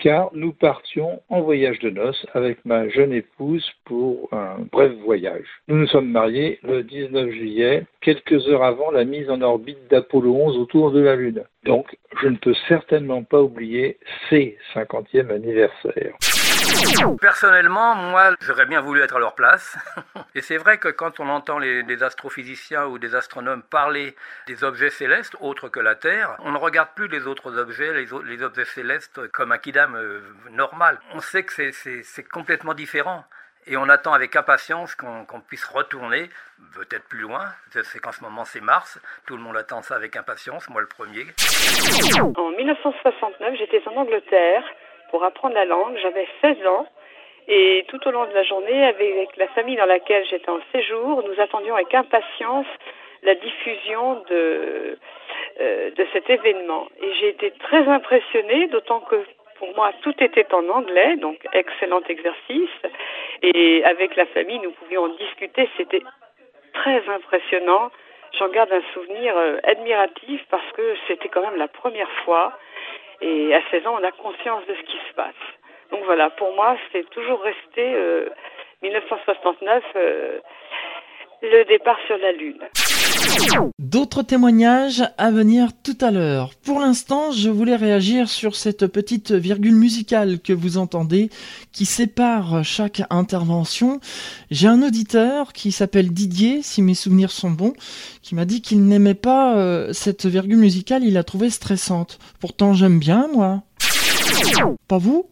car 0.00 0.30
nous 0.32 0.52
partions 0.52 1.20
en 1.28 1.42
voyage 1.42 1.78
de 1.80 1.90
noces 1.90 2.26
avec 2.32 2.64
ma 2.64 2.88
jeune 2.88 3.12
épouse 3.12 3.70
pour 3.84 4.28
un 4.32 4.56
bref 4.72 4.92
voyage. 5.04 5.46
Nous 5.68 5.76
nous 5.76 5.86
sommes 5.86 6.10
mariés 6.10 6.58
le 6.62 6.82
19 6.82 7.30
juillet, 7.30 7.84
quelques 8.00 8.48
heures 8.48 8.64
avant 8.64 8.90
la 8.90 9.04
mise 9.04 9.30
en 9.30 9.42
orbite 9.42 9.78
d'Apollo 9.90 10.34
11 10.34 10.56
autour 10.56 10.90
de 10.90 11.00
la 11.00 11.16
Lune. 11.16 11.44
Donc, 11.64 11.96
je 12.22 12.28
ne 12.28 12.36
peux 12.36 12.54
certainement 12.68 13.22
pas 13.22 13.40
oublier 13.40 13.98
ces 14.28 14.58
50e 14.74 15.30
anniversaire. 15.30 16.14
Personnellement, 17.20 17.94
moi, 17.94 18.34
j'aurais 18.40 18.64
bien 18.64 18.80
voulu 18.80 19.02
être 19.02 19.16
à 19.16 19.18
leur 19.18 19.34
place. 19.34 19.76
Et 20.34 20.40
c'est 20.40 20.56
vrai 20.56 20.78
que 20.78 20.88
quand 20.88 21.20
on 21.20 21.28
entend 21.28 21.58
les, 21.58 22.02
astrophysiciens 22.02 22.86
ou 22.86 22.98
des 22.98 23.14
astronomes 23.14 23.62
parler 23.62 24.14
des 24.46 24.64
objets 24.64 24.90
célestes 24.90 25.36
autres 25.40 25.68
que 25.68 25.80
la 25.80 25.94
Terre, 25.94 26.36
on 26.40 26.52
ne 26.52 26.58
regarde 26.58 26.90
plus 26.94 27.08
les 27.08 27.26
autres 27.26 27.58
objets, 27.58 27.92
les, 27.92 28.42
objets 28.42 28.64
célestes, 28.64 29.28
comme 29.32 29.52
un 29.52 29.58
kidam 29.58 29.94
euh, 29.94 30.20
normal. 30.52 30.98
On 31.12 31.20
sait 31.20 31.42
que 31.42 31.72
c'est 31.72 32.28
complètement 32.30 32.74
différent. 32.74 33.24
Et 33.66 33.76
on 33.76 33.88
attend 33.88 34.12
avec 34.12 34.34
impatience 34.36 34.94
qu'on 34.94 35.40
puisse 35.46 35.64
retourner, 35.64 36.28
peut-être 36.74 37.06
plus 37.08 37.20
loin. 37.20 37.44
C'est 37.70 38.00
qu'en 38.00 38.12
ce 38.12 38.22
moment 38.22 38.44
c'est 38.44 38.60
Mars. 38.60 39.00
Tout 39.26 39.36
le 39.36 39.42
monde 39.42 39.56
attend 39.56 39.82
ça 39.82 39.96
avec 39.96 40.16
impatience, 40.16 40.68
moi 40.70 40.80
le 40.80 40.88
premier. 40.88 41.26
En 42.36 42.50
1969, 42.50 43.54
j'étais 43.58 43.82
en 43.86 43.96
Angleterre 43.96 44.64
pour 45.10 45.24
apprendre 45.24 45.54
la 45.54 45.64
langue. 45.64 45.96
J'avais 46.02 46.26
16 46.40 46.66
ans 46.66 46.86
et 47.48 47.84
tout 47.88 48.06
au 48.06 48.12
long 48.12 48.26
de 48.26 48.32
la 48.32 48.44
journée, 48.44 48.84
avec 48.84 49.36
la 49.36 49.48
famille 49.48 49.76
dans 49.76 49.86
laquelle 49.86 50.24
j'étais 50.30 50.50
en 50.50 50.60
séjour, 50.72 51.24
nous 51.26 51.42
attendions 51.42 51.74
avec 51.74 51.92
impatience 51.94 52.66
la 53.22 53.34
diffusion 53.34 54.22
de, 54.30 54.96
euh, 55.60 55.90
de 55.90 56.06
cet 56.12 56.30
événement. 56.30 56.86
Et 57.02 57.12
j'ai 57.14 57.28
été 57.30 57.50
très 57.58 57.86
impressionnée, 57.88 58.68
d'autant 58.68 59.00
que 59.00 59.16
pour 59.60 59.76
moi, 59.76 59.92
tout 60.02 60.14
était 60.20 60.52
en 60.52 60.68
anglais, 60.70 61.16
donc 61.16 61.46
excellent 61.52 62.02
exercice. 62.08 62.80
Et 63.42 63.84
avec 63.84 64.16
la 64.16 64.26
famille, 64.26 64.58
nous 64.58 64.72
pouvions 64.72 65.04
en 65.04 65.08
discuter. 65.08 65.68
C'était 65.76 66.02
très 66.72 67.06
impressionnant. 67.08 67.90
J'en 68.38 68.48
garde 68.48 68.72
un 68.72 68.82
souvenir 68.94 69.36
euh, 69.36 69.58
admiratif 69.64 70.40
parce 70.50 70.72
que 70.72 70.96
c'était 71.06 71.28
quand 71.28 71.42
même 71.42 71.56
la 71.56 71.68
première 71.68 72.10
fois 72.24 72.58
et 73.20 73.54
à 73.54 73.60
16 73.70 73.86
ans, 73.86 73.98
on 74.00 74.04
a 74.04 74.12
conscience 74.12 74.64
de 74.66 74.74
ce 74.74 74.82
qui 74.82 74.98
se 75.08 75.14
passe. 75.14 75.34
Donc 75.90 76.04
voilà, 76.04 76.30
pour 76.30 76.54
moi, 76.54 76.76
c'est 76.92 77.08
toujours 77.10 77.42
resté 77.42 77.94
1969 78.82 79.84
euh, 79.96 79.98
euh, 79.98 80.38
le 81.42 81.64
départ 81.64 81.98
sur 82.06 82.16
la 82.16 82.32
Lune. 82.32 82.66
D'autres 83.78 84.22
témoignages 84.22 85.02
à 85.18 85.30
venir 85.30 85.70
tout 85.82 85.96
à 86.00 86.10
l'heure. 86.10 86.52
Pour 86.62 86.80
l'instant, 86.80 87.32
je 87.32 87.50
voulais 87.50 87.76
réagir 87.76 88.28
sur 88.28 88.54
cette 88.54 88.86
petite 88.86 89.32
virgule 89.32 89.74
musicale 89.74 90.38
que 90.38 90.52
vous 90.52 90.78
entendez 90.78 91.30
qui 91.72 91.86
sépare 91.86 92.64
chaque 92.64 93.02
intervention. 93.10 94.00
J'ai 94.50 94.68
un 94.68 94.82
auditeur 94.82 95.52
qui 95.52 95.72
s'appelle 95.72 96.12
Didier, 96.12 96.60
si 96.62 96.82
mes 96.82 96.94
souvenirs 96.94 97.32
sont 97.32 97.50
bons, 97.50 97.72
qui 98.22 98.34
m'a 98.34 98.44
dit 98.44 98.62
qu'il 98.62 98.84
n'aimait 98.84 99.14
pas 99.14 99.56
euh, 99.56 99.92
cette 99.92 100.26
virgule 100.26 100.58
musicale, 100.58 101.04
il 101.04 101.14
la 101.14 101.24
trouvait 101.24 101.50
stressante. 101.50 102.18
Pourtant, 102.38 102.74
j'aime 102.74 102.98
bien, 102.98 103.28
moi. 103.32 103.62
Pas 104.88 104.98
vous? 104.98 105.26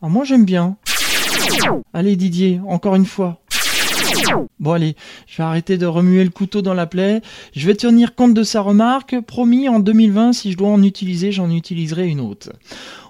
Ah, 0.00 0.08
Moi, 0.08 0.24
j'aime 0.24 0.44
bien. 0.44 0.76
Allez, 1.92 2.16
Didier, 2.16 2.60
encore 2.66 2.94
une 2.94 3.06
fois. 3.06 3.41
Bon 4.60 4.72
allez, 4.72 4.94
je 5.26 5.38
vais 5.38 5.42
arrêter 5.42 5.78
de 5.78 5.86
remuer 5.86 6.24
le 6.24 6.30
couteau 6.30 6.62
dans 6.62 6.74
la 6.74 6.86
plaie. 6.86 7.20
Je 7.54 7.66
vais 7.66 7.74
tenir 7.74 8.14
compte 8.14 8.34
de 8.34 8.42
sa 8.42 8.60
remarque. 8.60 9.20
Promis, 9.20 9.68
en 9.68 9.80
2020, 9.80 10.32
si 10.32 10.52
je 10.52 10.56
dois 10.56 10.68
en 10.68 10.82
utiliser, 10.82 11.32
j'en 11.32 11.50
utiliserai 11.50 12.08
une 12.08 12.20
autre. 12.20 12.50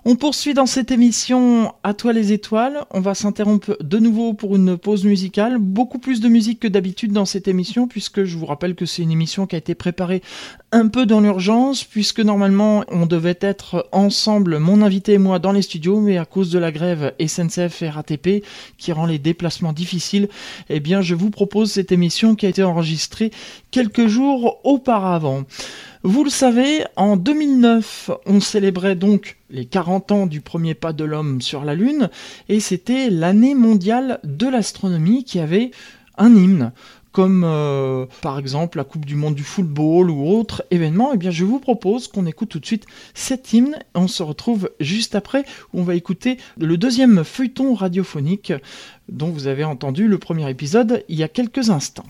On 0.05 0.17
poursuit 0.17 0.53
dans 0.53 0.67
cette 0.67 0.91
émission 0.91 1.73
À 1.85 1.95
toi 1.95 2.13
les 2.13 2.33
étoiles. 2.33 2.85
On 2.91 2.99
va 2.99 3.15
s'interrompre 3.15 3.77
de 3.81 3.99
nouveau 4.01 4.35
pour 4.35 4.57
une 4.57 4.77
pause 4.77 5.05
musicale. 5.05 5.59
Beaucoup 5.59 6.01
plus 6.01 6.21
de 6.21 6.27
musique 6.29 6.59
que 6.59 6.67
d'habitude 6.67 7.13
dans 7.13 7.25
cette 7.25 7.47
émission, 7.47 7.87
puisque 7.87 8.25
je 8.25 8.37
vous 8.37 8.47
rappelle 8.47 8.75
que 8.75 8.85
c'est 8.85 9.03
une 9.03 9.13
émission 9.13 9.47
qui 9.47 9.55
a 9.55 9.59
été 9.59 9.77
préparée 9.77 10.21
un 10.73 10.89
peu 10.89 11.07
dans 11.07 11.21
l'urgence, 11.21 11.85
puisque 11.85 12.19
normalement 12.19 12.83
on 12.89 13.07
devait 13.07 13.39
être 13.41 13.89
ensemble, 13.93 14.59
mon 14.59 14.83
invité 14.83 15.13
et 15.13 15.19
moi, 15.19 15.39
dans 15.39 15.53
les 15.53 15.63
studios, 15.63 16.01
mais 16.01 16.19
à 16.19 16.25
cause 16.25 16.51
de 16.51 16.59
la 16.59 16.73
grève 16.73 17.15
SNCF 17.25 17.83
et 17.83 17.91
RATP 17.91 18.45
qui 18.79 18.91
rend 18.91 19.07
les 19.07 19.21
déplacements 19.21 19.73
difficiles, 19.73 20.29
eh 20.69 20.81
bien 20.81 21.01
je 21.01 21.15
vous 21.15 21.31
propose 21.31 21.71
cette 21.71 21.93
émission 21.93 22.35
qui 22.35 22.47
a 22.47 22.49
été 22.49 22.65
enregistrée 22.65 23.31
quelques 23.71 24.09
jours 24.09 24.59
auparavant. 24.65 25.45
Vous 26.05 26.25
le 26.25 26.31
savez, 26.31 26.85
en 26.97 27.17
2009, 27.17 28.11
on 28.27 28.41
célébrait 28.41 28.97
donc 28.97 29.37
les 29.51 29.67
40 29.67 30.11
ans 30.11 30.27
du 30.27 30.41
premier 30.41 30.75
pas 30.75 30.93
de 30.93 31.05
l'homme 31.05 31.41
sur 31.41 31.65
la 31.65 31.77
Lune, 31.77 32.11
et 32.49 32.59
c'était 32.59 33.09
l'année 33.09 33.55
mondiale 33.55 34.19
de 34.25 34.49
l'astronomie 34.49 35.23
qui 35.23 35.39
avait 35.39 35.71
un 36.19 36.35
hymne 36.35 36.73
comme 37.13 37.45
euh, 37.45 38.07
par 38.23 38.39
exemple 38.39 38.79
la 38.79 38.85
Coupe 38.85 39.05
du 39.05 39.15
Monde 39.15 39.35
du 39.35 39.45
football 39.45 40.11
ou 40.11 40.29
autre 40.31 40.65
événement, 40.71 41.13
eh 41.13 41.19
bien 41.19 41.31
je 41.31 41.45
vous 41.45 41.59
propose 41.59 42.09
qu'on 42.09 42.27
écoute 42.27 42.49
tout 42.49 42.59
de 42.59 42.67
suite 42.67 42.87
cet 43.15 43.53
hymne. 43.53 43.79
On 43.95 44.09
se 44.09 44.23
retrouve 44.23 44.71
juste 44.81 45.15
après 45.15 45.45
où 45.73 45.81
on 45.81 45.85
va 45.85 45.95
écouter 45.95 46.39
le 46.59 46.77
deuxième 46.79 47.23
feuilleton 47.23 47.75
radiophonique 47.75 48.53
dont 49.09 49.29
vous 49.29 49.47
avez 49.47 49.65
entendu 49.65 50.09
le 50.09 50.19
premier 50.19 50.49
épisode 50.51 51.05
il 51.09 51.19
y 51.19 51.23
a 51.23 51.29
quelques 51.29 51.69
instants. 51.69 52.07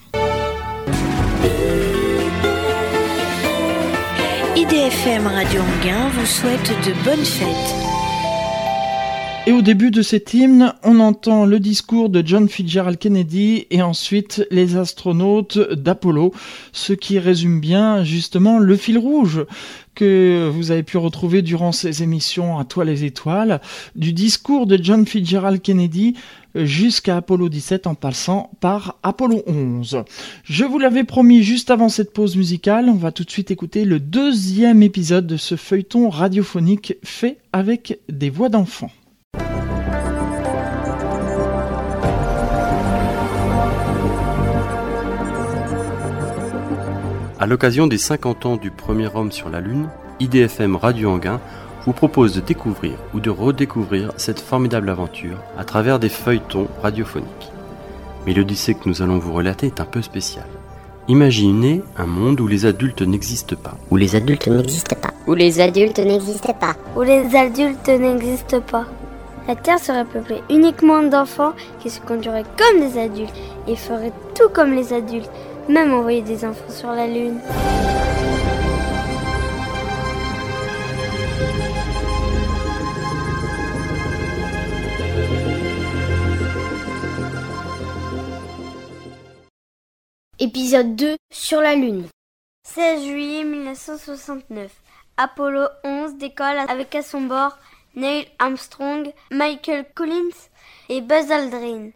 IDFM 4.72 5.26
Radio 5.26 5.60
Anguin 5.60 6.08
vous 6.08 6.24
souhaite 6.24 6.70
de 6.86 7.04
bonnes 7.04 7.26
fêtes. 7.26 7.74
Et 9.46 9.52
au 9.52 9.60
début 9.60 9.90
de 9.90 10.00
cet 10.00 10.32
hymne, 10.32 10.72
on 10.82 10.98
entend 10.98 11.44
le 11.44 11.60
discours 11.60 12.08
de 12.08 12.22
John 12.24 12.48
Fitzgerald 12.48 12.96
Kennedy 12.96 13.66
et 13.70 13.82
ensuite 13.82 14.46
les 14.50 14.78
astronautes 14.78 15.58
d'Apollo, 15.58 16.32
ce 16.72 16.94
qui 16.94 17.18
résume 17.18 17.60
bien 17.60 18.02
justement 18.02 18.58
le 18.58 18.76
fil 18.76 18.96
rouge 18.96 19.44
que 19.94 20.48
vous 20.50 20.70
avez 20.70 20.82
pu 20.82 20.96
retrouver 20.96 21.42
durant 21.42 21.72
ces 21.72 22.02
émissions 22.02 22.58
à 22.58 22.64
Toi 22.64 22.86
les 22.86 23.04
étoiles, 23.04 23.60
du 23.94 24.14
discours 24.14 24.66
de 24.66 24.82
John 24.82 25.04
Fitzgerald 25.04 25.60
Kennedy 25.60 26.14
jusqu'à 26.54 27.16
Apollo 27.16 27.48
17 27.48 27.86
en 27.86 27.94
passant 27.94 28.50
par 28.60 28.98
Apollo 29.02 29.42
11. 29.46 30.04
Je 30.44 30.64
vous 30.64 30.78
l'avais 30.78 31.04
promis 31.04 31.42
juste 31.42 31.70
avant 31.70 31.88
cette 31.88 32.12
pause 32.12 32.36
musicale, 32.36 32.88
on 32.88 32.94
va 32.94 33.12
tout 33.12 33.24
de 33.24 33.30
suite 33.30 33.50
écouter 33.50 33.84
le 33.84 34.00
deuxième 34.00 34.82
épisode 34.82 35.26
de 35.26 35.36
ce 35.36 35.56
feuilleton 35.56 36.08
radiophonique 36.10 36.96
fait 37.02 37.38
avec 37.52 38.00
des 38.08 38.30
voix 38.30 38.48
d'enfants. 38.48 38.90
À 47.42 47.46
l'occasion 47.46 47.88
des 47.88 47.98
50 47.98 48.46
ans 48.46 48.56
du 48.56 48.70
premier 48.70 49.08
homme 49.16 49.32
sur 49.32 49.50
la 49.50 49.60
Lune, 49.60 49.88
IDFM 50.20 50.76
Radio 50.76 51.10
Anguin 51.10 51.40
vous 51.86 51.92
propose 51.92 52.34
de 52.34 52.40
découvrir 52.40 52.94
ou 53.14 53.20
de 53.20 53.30
redécouvrir 53.30 54.12
cette 54.16 54.40
formidable 54.40 54.88
aventure 54.90 55.38
à 55.58 55.64
travers 55.64 55.98
des 55.98 56.08
feuilletons 56.08 56.68
radiophoniques. 56.82 57.52
Mais 58.26 58.34
l'Odyssée 58.34 58.74
que 58.74 58.88
nous 58.88 59.02
allons 59.02 59.18
vous 59.18 59.32
relater 59.32 59.66
est 59.66 59.80
un 59.80 59.84
peu 59.84 60.02
spécial. 60.02 60.46
Imaginez 61.08 61.82
un 61.96 62.06
monde 62.06 62.40
où 62.40 62.46
les 62.46 62.64
adultes 62.64 63.02
n'existent 63.02 63.56
pas. 63.56 63.74
Où 63.90 63.96
les 63.96 64.14
adultes 64.14 64.46
n'existent 64.46 64.94
pas. 64.94 65.10
Où 65.26 65.34
les 65.34 65.60
adultes 65.60 65.98
n'existent 65.98 66.54
pas. 66.54 66.76
Où 66.94 67.02
les 67.02 67.34
adultes 67.34 67.88
n'existent 67.88 68.60
pas. 68.60 68.86
La 69.48 69.56
Terre 69.56 69.80
serait 69.80 70.04
peuplée 70.04 70.40
uniquement 70.48 71.02
d'enfants 71.02 71.54
qui 71.80 71.90
se 71.90 72.00
conduiraient 72.00 72.44
comme 72.56 72.80
des 72.80 73.00
adultes 73.00 73.34
et 73.66 73.74
feraient 73.74 74.12
tout 74.36 74.48
comme 74.52 74.74
les 74.74 74.92
adultes, 74.92 75.30
même 75.68 75.92
envoyer 75.92 76.22
des 76.22 76.44
enfants 76.44 76.70
sur 76.70 76.92
la 76.92 77.08
Lune. 77.08 77.40
Épisode 90.44 90.96
2 90.96 91.14
sur 91.30 91.60
la 91.60 91.76
Lune. 91.76 92.08
16 92.66 93.04
juillet 93.04 93.44
1969. 93.44 94.72
Apollo 95.16 95.68
11 95.84 96.16
décolle 96.16 96.58
avec 96.68 96.96
à 96.96 97.02
son 97.02 97.20
bord 97.20 97.56
Neil 97.94 98.26
Armstrong, 98.40 99.12
Michael 99.30 99.86
Collins 99.94 100.34
et 100.88 101.00
Buzz 101.00 101.30
Aldrin. 101.30 101.90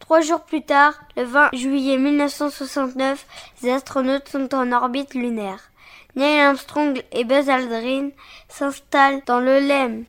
Trois 0.00 0.22
jours 0.22 0.40
plus 0.40 0.62
tard, 0.62 0.98
le 1.16 1.22
20 1.22 1.50
juillet 1.52 1.98
1969, 1.98 3.24
les 3.62 3.70
astronautes 3.70 4.28
sont 4.28 4.52
en 4.56 4.72
orbite 4.72 5.14
lunaire. 5.14 5.70
Neil 6.16 6.40
Armstrong 6.40 7.00
et 7.12 7.22
Buzz 7.22 7.48
Aldrin 7.48 8.10
s'installent 8.48 9.22
dans 9.24 9.38
le 9.38 9.60
LEM. 9.60 10.04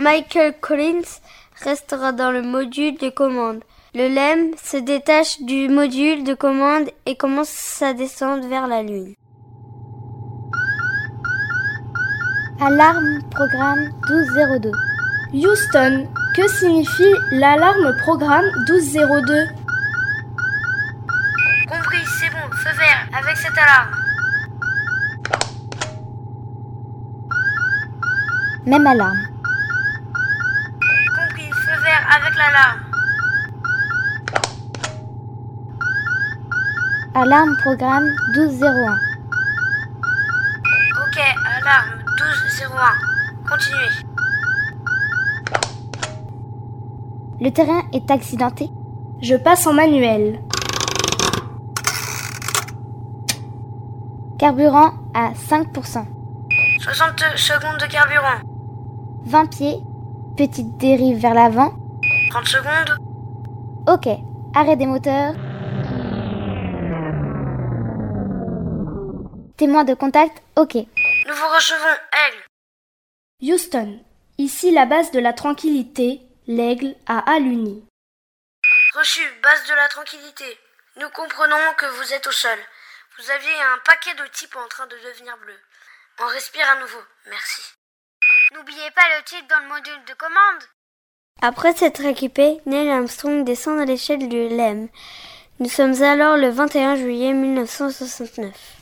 Michael 0.00 0.58
Collins 0.58 1.20
restera 1.62 2.10
dans 2.10 2.32
le 2.32 2.42
module 2.42 2.98
de 2.98 3.10
commande. 3.10 3.62
Le 3.98 4.08
LEM 4.08 4.50
se 4.62 4.76
détache 4.76 5.40
du 5.40 5.70
module 5.70 6.22
de 6.22 6.34
commande 6.34 6.90
et 7.06 7.16
commence 7.16 7.48
sa 7.48 7.94
descente 7.94 8.44
vers 8.44 8.66
la 8.66 8.82
Lune. 8.82 9.14
Alarme 12.60 13.20
programme 13.30 13.88
1202. 14.06 14.70
Houston, 15.32 16.06
que 16.36 16.46
signifie 16.46 17.14
l'alarme 17.30 17.96
programme 18.00 18.44
1202 18.68 19.46
Compris, 21.66 22.04
c'est 22.20 22.30
bon, 22.32 22.54
feu 22.54 22.76
vert 22.76 23.08
avec 23.18 23.34
cette 23.38 23.56
alarme. 23.56 23.96
Même 28.66 28.86
alarme. 28.86 29.22
Compris, 31.16 31.50
feu 31.50 31.80
vert 31.82 32.06
avec 32.14 32.36
l'alarme. 32.36 32.85
Alarme 37.18 37.56
programme 37.62 38.14
1201. 38.34 38.98
Ok, 41.02 41.18
alarme 41.56 42.04
1201. 42.20 42.68
Continuez. 43.48 44.04
Le 47.40 47.50
terrain 47.52 47.80
est 47.94 48.10
accidenté. 48.10 48.68
Je 49.22 49.34
passe 49.34 49.66
en 49.66 49.72
manuel. 49.72 50.42
Carburant 54.38 54.92
à 55.14 55.32
5%. 55.32 56.04
60 56.80 57.24
secondes 57.36 57.80
de 57.80 57.86
carburant. 57.90 58.42
20 59.24 59.46
pieds. 59.46 59.78
Petite 60.36 60.76
dérive 60.76 61.16
vers 61.16 61.32
l'avant. 61.32 61.72
30 62.28 62.44
secondes. 62.44 62.98
Ok. 63.88 64.06
Arrêt 64.54 64.76
des 64.76 64.84
moteurs. 64.84 65.32
Témoin 69.56 69.84
de 69.84 69.94
contact, 69.94 70.42
ok. 70.56 70.74
Nous 70.74 71.34
vous 71.34 71.48
recevons, 71.48 71.96
Aigle. 72.26 72.44
Houston, 73.40 74.04
ici 74.36 74.70
la 74.70 74.84
base 74.84 75.10
de 75.12 75.18
la 75.18 75.32
tranquillité, 75.32 76.20
l'Aigle 76.46 76.94
à 77.06 77.20
Aluni. 77.32 77.82
Reçu, 78.94 79.22
base 79.42 79.66
de 79.66 79.74
la 79.74 79.88
tranquillité. 79.88 80.58
Nous 80.96 81.08
comprenons 81.08 81.72
que 81.78 81.86
vous 81.86 82.12
êtes 82.12 82.26
au 82.26 82.32
sol. 82.32 82.58
Vous 83.18 83.30
aviez 83.30 83.54
un 83.74 83.78
paquet 83.84 84.14
de 84.14 84.26
types 84.26 84.56
en 84.56 84.68
train 84.68 84.86
de 84.88 84.96
devenir 84.96 85.34
bleu. 85.38 85.58
On 86.20 86.26
respire 86.26 86.68
à 86.68 86.80
nouveau, 86.80 87.02
merci. 87.30 87.62
N'oubliez 88.54 88.90
pas 88.90 89.08
le 89.16 89.24
titre 89.24 89.48
dans 89.48 89.60
le 89.60 89.68
module 89.68 90.04
de 90.06 90.14
commande. 90.14 90.64
Après 91.40 91.72
s'être 91.72 92.04
équipé, 92.04 92.60
Neil 92.66 92.90
Armstrong 92.90 93.42
descend 93.44 93.80
à 93.80 93.86
l'échelle 93.86 94.28
du 94.28 94.48
LEM. 94.48 94.88
Nous 95.60 95.70
sommes 95.70 96.02
alors 96.02 96.36
le 96.36 96.50
21 96.50 96.96
juillet 96.96 97.32
1969. 97.32 98.75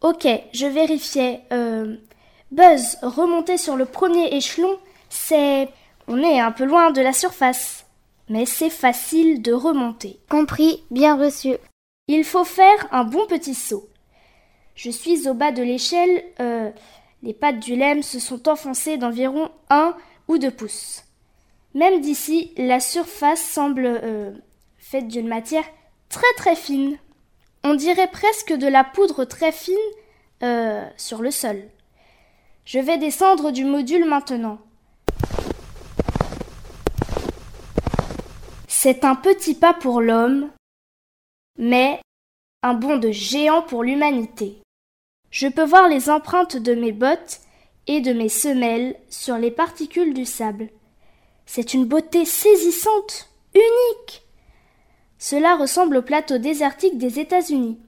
Ok, 0.00 0.26
je 0.52 0.66
vérifiais. 0.66 1.42
Euh, 1.52 1.96
Buzz, 2.50 2.98
remonter 3.02 3.58
sur 3.58 3.76
le 3.76 3.84
premier 3.84 4.34
échelon, 4.34 4.78
c'est... 5.08 5.68
On 6.06 6.22
est 6.22 6.40
un 6.40 6.52
peu 6.52 6.64
loin 6.64 6.90
de 6.90 7.02
la 7.02 7.12
surface. 7.12 7.84
Mais 8.28 8.46
c'est 8.46 8.70
facile 8.70 9.42
de 9.42 9.52
remonter. 9.52 10.20
Compris, 10.30 10.82
bien 10.90 11.16
reçu. 11.16 11.56
Il 12.06 12.24
faut 12.24 12.44
faire 12.44 12.88
un 12.90 13.04
bon 13.04 13.26
petit 13.26 13.54
saut. 13.54 13.88
Je 14.74 14.90
suis 14.90 15.28
au 15.28 15.34
bas 15.34 15.52
de 15.52 15.62
l'échelle. 15.62 16.24
Euh, 16.40 16.70
les 17.22 17.34
pattes 17.34 17.58
du 17.58 17.76
lemme 17.76 18.02
se 18.02 18.18
sont 18.20 18.48
enfoncées 18.48 18.96
d'environ 18.96 19.50
un 19.70 19.94
ou 20.28 20.38
deux 20.38 20.50
pouces. 20.50 21.04
Même 21.74 22.00
d'ici, 22.00 22.52
la 22.56 22.80
surface 22.80 23.42
semble 23.42 23.84
euh, 23.86 24.30
faite 24.78 25.08
d'une 25.08 25.28
matière 25.28 25.64
très 26.08 26.32
très 26.36 26.56
fine. 26.56 26.96
On 27.64 27.74
dirait 27.74 28.10
presque 28.10 28.52
de 28.52 28.66
la 28.66 28.84
poudre 28.84 29.24
très 29.24 29.52
fine 29.52 29.76
euh, 30.42 30.88
sur 30.96 31.22
le 31.22 31.30
sol. 31.30 31.62
Je 32.64 32.78
vais 32.78 32.98
descendre 32.98 33.50
du 33.50 33.64
module 33.64 34.04
maintenant. 34.04 34.58
C'est 38.68 39.04
un 39.04 39.16
petit 39.16 39.54
pas 39.54 39.74
pour 39.74 40.00
l'homme, 40.00 40.50
mais 41.58 42.00
un 42.62 42.74
bond 42.74 42.96
de 42.96 43.10
géant 43.10 43.62
pour 43.62 43.82
l'humanité. 43.82 44.62
Je 45.30 45.48
peux 45.48 45.64
voir 45.64 45.88
les 45.88 46.08
empreintes 46.10 46.56
de 46.56 46.74
mes 46.74 46.92
bottes 46.92 47.40
et 47.86 48.00
de 48.00 48.12
mes 48.12 48.28
semelles 48.28 48.96
sur 49.10 49.36
les 49.36 49.50
particules 49.50 50.14
du 50.14 50.24
sable. 50.24 50.68
C'est 51.46 51.74
une 51.74 51.86
beauté 51.86 52.24
saisissante, 52.24 53.30
unique. 53.54 54.27
Cela 55.18 55.56
ressemble 55.56 55.96
au 55.96 56.02
plateau 56.02 56.38
désertique 56.38 56.96
des 56.96 57.18
États-Unis. 57.18 57.78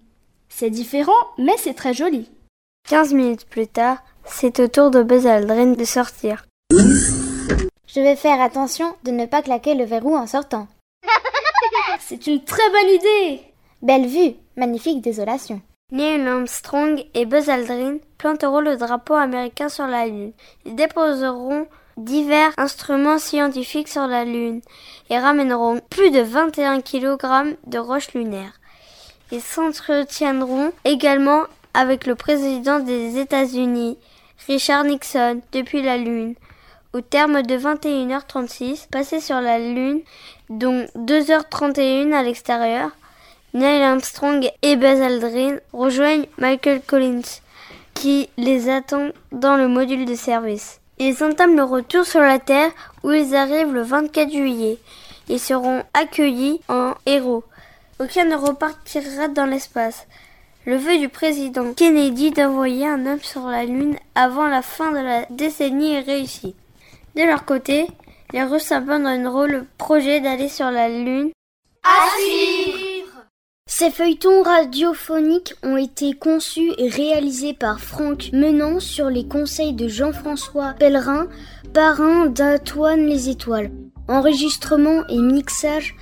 C'est 0.48 0.70
différent, 0.70 1.12
mais 1.38 1.56
c'est 1.58 1.74
très 1.74 1.94
joli. 1.94 2.28
15 2.88 3.14
minutes 3.14 3.46
plus 3.48 3.68
tard, 3.68 3.98
c'est 4.24 4.58
au 4.58 4.66
tour 4.66 4.90
de 4.90 5.04
Buzz 5.04 5.26
Aldrin 5.26 5.72
de 5.72 5.84
sortir. 5.84 6.44
Je 6.72 8.00
vais 8.00 8.16
faire 8.16 8.40
attention 8.40 8.96
de 9.04 9.12
ne 9.12 9.26
pas 9.26 9.42
claquer 9.42 9.74
le 9.74 9.84
verrou 9.84 10.16
en 10.16 10.26
sortant. 10.26 10.66
C'est 12.00 12.26
une 12.26 12.42
très 12.44 12.68
bonne 12.70 12.94
idée 12.94 13.42
Belle 13.82 14.06
vue, 14.06 14.34
magnifique 14.56 15.00
désolation. 15.00 15.60
Neil 15.92 16.26
Armstrong 16.26 17.04
et 17.14 17.26
Buzz 17.26 17.48
Aldrin 17.48 17.98
planteront 18.18 18.60
le 18.60 18.76
drapeau 18.76 19.14
américain 19.14 19.68
sur 19.68 19.86
la 19.86 20.06
Lune. 20.06 20.32
Ils 20.64 20.76
déposeront 20.76 21.66
divers 22.00 22.52
instruments 22.56 23.18
scientifiques 23.18 23.88
sur 23.88 24.06
la 24.06 24.24
Lune 24.24 24.62
et 25.10 25.18
ramèneront 25.18 25.80
plus 25.90 26.10
de 26.10 26.20
21 26.20 26.80
kg 26.80 27.56
de 27.66 27.78
roches 27.78 28.14
lunaires. 28.14 28.58
Ils 29.30 29.42
s'entretiendront 29.42 30.72
également 30.84 31.42
avec 31.74 32.06
le 32.06 32.14
président 32.14 32.80
des 32.80 33.18
États-Unis, 33.18 33.98
Richard 34.46 34.84
Nixon, 34.84 35.40
depuis 35.52 35.82
la 35.82 35.98
Lune. 35.98 36.34
Au 36.92 37.00
terme 37.00 37.42
de 37.42 37.56
21h36 37.56 38.88
passées 38.88 39.20
sur 39.20 39.40
la 39.40 39.58
Lune, 39.58 40.00
dont 40.48 40.86
2h31 40.96 42.12
à 42.12 42.22
l'extérieur, 42.22 42.90
Neil 43.52 43.82
Armstrong 43.82 44.50
et 44.62 44.76
Buzz 44.76 45.00
Aldrin 45.00 45.58
rejoignent 45.72 46.26
Michael 46.38 46.80
Collins, 46.80 47.40
qui 47.94 48.28
les 48.36 48.68
attend 48.68 49.10
dans 49.32 49.56
le 49.56 49.68
module 49.68 50.06
de 50.06 50.14
service. 50.14 50.79
Ils 51.02 51.24
entament 51.24 51.56
le 51.56 51.64
retour 51.64 52.04
sur 52.04 52.20
la 52.20 52.38
Terre 52.38 52.70
où 53.02 53.10
ils 53.10 53.34
arrivent 53.34 53.72
le 53.72 53.80
24 53.80 54.30
juillet. 54.30 54.76
Ils 55.30 55.40
seront 55.40 55.82
accueillis 55.94 56.60
en 56.68 56.92
héros. 57.06 57.42
Aucun 57.98 58.26
ne 58.26 58.36
repartira 58.36 59.28
dans 59.28 59.46
l'espace. 59.46 60.06
Le 60.66 60.76
vœu 60.76 60.98
du 60.98 61.08
président 61.08 61.72
Kennedy 61.72 62.32
d'envoyer 62.32 62.86
un 62.86 63.06
homme 63.06 63.22
sur 63.22 63.46
la 63.46 63.64
Lune 63.64 63.96
avant 64.14 64.46
la 64.46 64.60
fin 64.60 64.92
de 64.92 64.98
la 64.98 65.24
décennie 65.30 65.94
est 65.94 66.00
réussi. 66.00 66.54
De 67.16 67.22
leur 67.22 67.46
côté, 67.46 67.86
les 68.34 68.42
Russes 68.42 68.70
abandonneront 68.70 69.46
le 69.46 69.64
projet 69.78 70.20
d'aller 70.20 70.50
sur 70.50 70.70
la 70.70 70.90
Lune. 70.90 71.30
Ces 73.72 73.90
feuilletons 73.90 74.42
radiophoniques 74.42 75.54
ont 75.62 75.76
été 75.76 76.12
conçus 76.12 76.72
et 76.76 76.88
réalisés 76.88 77.54
par 77.54 77.78
Franck 77.78 78.30
Menant 78.32 78.80
sur 78.80 79.08
les 79.08 79.28
conseils 79.28 79.74
de 79.74 79.86
Jean-François 79.86 80.74
Pellerin, 80.76 81.28
parrain 81.72 82.26
d'Antoine 82.26 83.06
les 83.06 83.30
Étoiles. 83.30 83.70
Enregistrement 84.08 85.06
et 85.08 85.18
mixage 85.18 85.94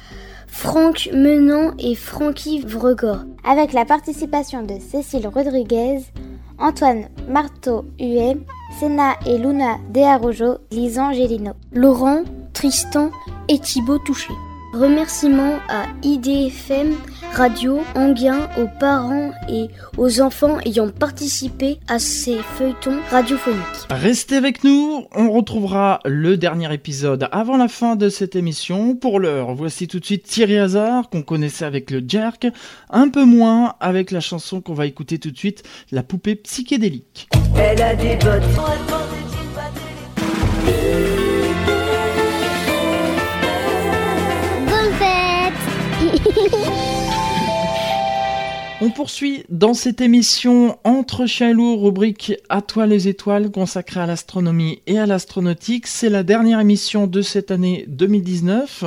Franck 0.47 1.11
Menant 1.13 1.75
et 1.79 1.95
Francky 1.95 2.63
Vregor. 2.63 3.19
Avec 3.45 3.75
la 3.75 3.85
participation 3.85 4.63
de 4.63 4.81
Cécile 4.81 5.29
Rodriguez, 5.29 5.99
Antoine 6.59 7.11
Marteau 7.29 7.85
Huet, 8.01 8.39
Senna 8.81 9.13
et 9.27 9.37
Luna 9.37 9.77
Dearojo, 9.91 10.57
Lisan 10.73 11.13
Gelino, 11.13 11.53
Laurent, 11.75 12.25
Tristan 12.55 13.11
et 13.49 13.59
Thibaut 13.59 13.99
Touché. 13.99 14.33
Remerciements 14.73 15.59
à 15.69 15.87
IDFM 16.03 16.95
Radio 17.33 17.81
Anguin, 17.95 18.49
aux 18.59 18.69
parents 18.79 19.33
et 19.49 19.69
aux 19.97 20.21
enfants 20.21 20.59
ayant 20.67 20.91
participé 20.91 21.79
à 21.89 21.99
ces 21.99 22.37
feuilletons 22.37 22.99
radiophoniques. 23.11 23.87
Restez 23.89 24.37
avec 24.37 24.65
nous, 24.65 25.07
on 25.15 25.31
retrouvera 25.31 26.01
le 26.05 26.37
dernier 26.37 26.73
épisode 26.73 27.29
avant 27.33 27.57
la 27.57 27.69
fin 27.69 27.97
de 27.97 28.11
cette 28.11 28.37
émission. 28.37 28.95
Pour 28.95 29.21
l'heure, 29.21 29.55
voici 29.55 29.89
tout 29.89 30.01
de 30.01 30.05
suite 30.05 30.25
Thierry 30.25 30.59
Hazard 30.59 31.09
qu'on 31.09 31.23
connaissait 31.23 31.65
avec 31.65 31.91
le 31.91 32.03
Jerk, 32.07 32.47
un 32.91 33.09
peu 33.09 33.25
moins 33.25 33.75
avec 33.81 34.11
la 34.11 34.21
chanson 34.21 34.61
qu'on 34.61 34.75
va 34.75 34.85
écouter 34.85 35.19
tout 35.19 35.31
de 35.31 35.39
suite, 35.39 35.63
La 35.93 36.03
poupée 36.03 36.37
psychédélique. 36.37 37.29
Elle 37.57 37.81
a 37.81 37.95
des 37.95 38.17
bottes. 38.17 38.98
Poursuit 48.99 49.45
dans 49.49 49.75
cette 49.75 50.01
émission 50.01 50.77
Entre 50.83 51.27
chiens 51.27 51.53
loups, 51.53 51.81
rubrique 51.81 52.33
À 52.49 52.63
toi 52.63 52.85
les 52.85 53.07
étoiles 53.07 53.53
consacrée 53.53 54.01
à 54.01 54.07
l'astronomie 54.07 54.83
et 54.89 54.99
à 54.99 55.07
l'astronautique. 55.07 55.87
C'est 55.87 56.09
la 56.09 56.25
dernière 56.25 56.59
émission 56.59 57.07
de 57.07 57.23
cette 57.23 57.53
année 57.53 57.85
2019. 57.87 58.83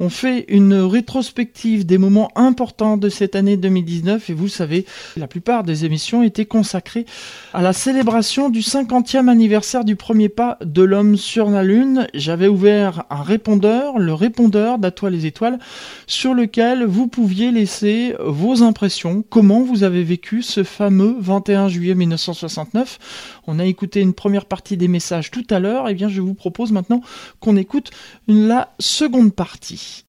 On 0.00 0.08
fait 0.08 0.44
une 0.48 0.74
rétrospective 0.74 1.86
des 1.86 1.98
moments 1.98 2.30
importants 2.34 2.96
de 2.96 3.08
cette 3.08 3.36
année 3.36 3.56
2019 3.56 4.30
et 4.30 4.34
vous 4.34 4.48
savez, 4.48 4.86
la 5.16 5.26
plupart 5.26 5.62
des 5.62 5.84
émissions 5.84 6.22
étaient 6.22 6.46
consacrées 6.46 7.06
à 7.52 7.62
la 7.62 7.72
célébration 7.72 8.50
du 8.50 8.60
50e 8.60 9.28
anniversaire 9.28 9.84
du 9.84 9.96
premier 9.96 10.28
pas 10.28 10.58
de 10.64 10.82
l'homme 10.82 11.16
sur 11.16 11.50
la 11.50 11.62
Lune. 11.62 12.06
J'avais 12.14 12.48
ouvert 12.48 13.04
un 13.10 13.22
répondeur, 13.22 13.98
le 13.98 14.14
répondeur 14.14 14.78
d'À 14.78 14.90
toi 14.90 15.10
les 15.10 15.26
étoiles, 15.26 15.58
sur 16.06 16.34
lequel 16.34 16.84
vous 16.84 17.08
pouviez 17.08 17.50
laisser 17.50 18.14
vos 18.24 18.62
impressions, 18.62 19.24
comment 19.28 19.62
vous 19.62 19.84
avez 19.84 20.02
vécu 20.02 20.42
ce 20.42 20.62
fameux 20.62 21.16
21 21.18 21.68
juillet 21.68 21.94
1969. 21.94 23.41
On 23.46 23.58
a 23.58 23.64
écouté 23.64 24.00
une 24.00 24.14
première 24.14 24.46
partie 24.46 24.76
des 24.76 24.88
messages 24.88 25.30
tout 25.30 25.46
à 25.50 25.58
l'heure, 25.58 25.88
et 25.88 25.94
bien 25.94 26.08
je 26.08 26.20
vous 26.20 26.34
propose 26.34 26.72
maintenant 26.72 27.00
qu'on 27.40 27.56
écoute 27.56 27.90
la 28.28 28.68
seconde 28.78 29.34
partie. 29.34 30.04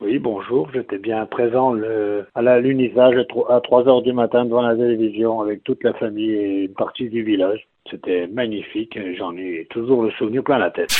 Oui, 0.00 0.18
bonjour. 0.18 0.68
J'étais 0.72 0.98
bien 0.98 1.24
présent 1.26 1.72
le, 1.72 2.26
à 2.34 2.42
l'alunissage 2.42 3.16
à 3.48 3.60
3 3.60 3.88
heures 3.88 4.02
du 4.02 4.12
matin 4.12 4.44
devant 4.44 4.62
la 4.62 4.74
télévision 4.74 5.40
avec 5.40 5.62
toute 5.64 5.82
la 5.84 5.92
famille 5.94 6.32
et 6.32 6.64
une 6.64 6.74
partie 6.74 7.08
du 7.08 7.22
village. 7.22 7.66
C'était 7.90 8.26
magnifique. 8.26 8.98
J'en 9.16 9.36
ai 9.36 9.66
toujours 9.70 10.02
le 10.02 10.10
souvenir 10.12 10.42
plein 10.42 10.58
la 10.58 10.70
tête. 10.70 10.90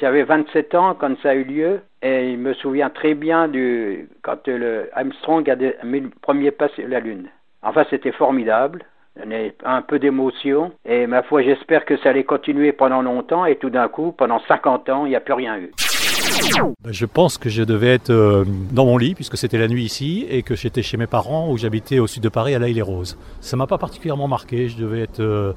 J'avais 0.00 0.22
27 0.22 0.74
ans 0.74 0.94
quand 0.94 1.16
ça 1.22 1.30
a 1.30 1.34
eu 1.34 1.44
lieu 1.44 1.80
et 2.02 2.30
il 2.30 2.38
me 2.38 2.54
souvient 2.54 2.90
très 2.90 3.14
bien 3.14 3.48
du 3.48 4.08
quand 4.22 4.46
le 4.46 4.88
Armstrong 4.92 5.48
a 5.50 5.56
mis 5.84 6.00
le 6.00 6.10
premier 6.22 6.52
pas 6.52 6.68
sur 6.68 6.86
la 6.86 7.00
Lune. 7.00 7.28
Enfin, 7.62 7.84
c'était 7.90 8.12
formidable. 8.12 8.84
Un 9.64 9.82
peu 9.82 9.98
d'émotion 9.98 10.72
et 10.84 11.06
ma 11.06 11.22
foi, 11.22 11.42
j'espère 11.42 11.84
que 11.84 11.96
ça 11.98 12.10
allait 12.10 12.24
continuer 12.24 12.72
pendant 12.72 13.02
longtemps 13.02 13.44
et 13.44 13.56
tout 13.56 13.70
d'un 13.70 13.88
coup, 13.88 14.12
pendant 14.12 14.40
50 14.46 14.88
ans, 14.90 15.06
il 15.06 15.10
n'y 15.10 15.16
a 15.16 15.20
plus 15.20 15.34
rien 15.34 15.58
eu. 15.58 15.72
Ben, 16.82 16.92
je 16.92 17.06
pense 17.06 17.38
que 17.38 17.48
je 17.48 17.62
devais 17.62 17.88
être 17.88 18.10
euh, 18.10 18.44
dans 18.72 18.84
mon 18.84 18.96
lit, 18.96 19.14
puisque 19.14 19.36
c'était 19.36 19.58
la 19.58 19.68
nuit 19.68 19.84
ici, 19.84 20.26
et 20.28 20.42
que 20.42 20.54
j'étais 20.54 20.82
chez 20.82 20.96
mes 20.96 21.06
parents, 21.06 21.50
où 21.50 21.56
j'habitais 21.56 21.98
au 21.98 22.06
sud 22.06 22.22
de 22.22 22.28
Paris, 22.28 22.54
à 22.54 22.58
l'Aïle 22.58 22.76
les 22.76 22.82
Roses. 22.82 23.18
Ça 23.40 23.56
m'a 23.56 23.66
pas 23.66 23.78
particulièrement 23.78 24.28
marqué, 24.28 24.68
je 24.68 24.76
devais 24.76 25.00
être 25.00 25.20
euh, 25.20 25.52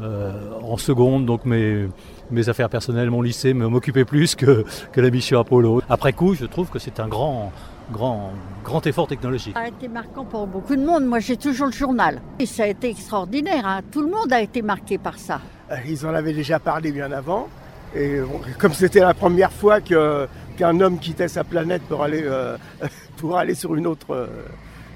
euh, 0.00 0.32
en 0.62 0.76
seconde, 0.76 1.26
donc 1.26 1.44
mes, 1.44 1.86
mes 2.30 2.48
affaires 2.48 2.68
personnelles, 2.68 3.10
mon 3.10 3.22
lycée 3.22 3.54
m'occupaient 3.54 4.04
plus 4.04 4.34
que, 4.34 4.64
que 4.92 5.00
la 5.00 5.10
mission 5.10 5.38
Apollo. 5.38 5.82
Après 5.88 6.12
coup, 6.12 6.34
je 6.34 6.46
trouve 6.46 6.70
que 6.70 6.78
c'est 6.78 7.00
un 7.00 7.08
grand, 7.08 7.52
grand, 7.92 8.32
grand 8.64 8.86
effort 8.86 9.06
technologique. 9.06 9.54
Ça 9.54 9.62
a 9.62 9.68
été 9.68 9.88
marquant 9.88 10.24
pour 10.24 10.46
beaucoup 10.46 10.76
de 10.76 10.84
monde. 10.84 11.04
Moi, 11.06 11.18
j'ai 11.20 11.36
toujours 11.36 11.66
le 11.66 11.72
journal. 11.72 12.20
Et 12.38 12.46
ça 12.46 12.64
a 12.64 12.66
été 12.66 12.90
extraordinaire. 12.90 13.66
hein. 13.66 13.80
Tout 13.90 14.02
le 14.02 14.10
monde 14.10 14.32
a 14.32 14.40
été 14.40 14.62
marqué 14.62 14.98
par 14.98 15.18
ça. 15.18 15.40
Ils 15.86 16.06
en 16.06 16.14
avaient 16.14 16.32
déjà 16.32 16.58
parlé 16.58 16.92
bien 16.92 17.10
avant. 17.12 17.48
Et 17.94 18.20
bon, 18.20 18.40
comme 18.58 18.72
c'était 18.72 19.00
la 19.00 19.14
première 19.14 19.52
fois 19.52 19.80
que, 19.80 20.26
qu'un 20.56 20.80
homme 20.80 20.98
quittait 20.98 21.28
sa 21.28 21.44
planète 21.44 21.82
pour 21.82 22.02
aller, 22.02 22.22
euh, 22.24 22.56
pour 23.16 23.36
aller 23.38 23.54
sur 23.54 23.74
une 23.74 23.86
autre, 23.86 24.10
euh, 24.14 24.26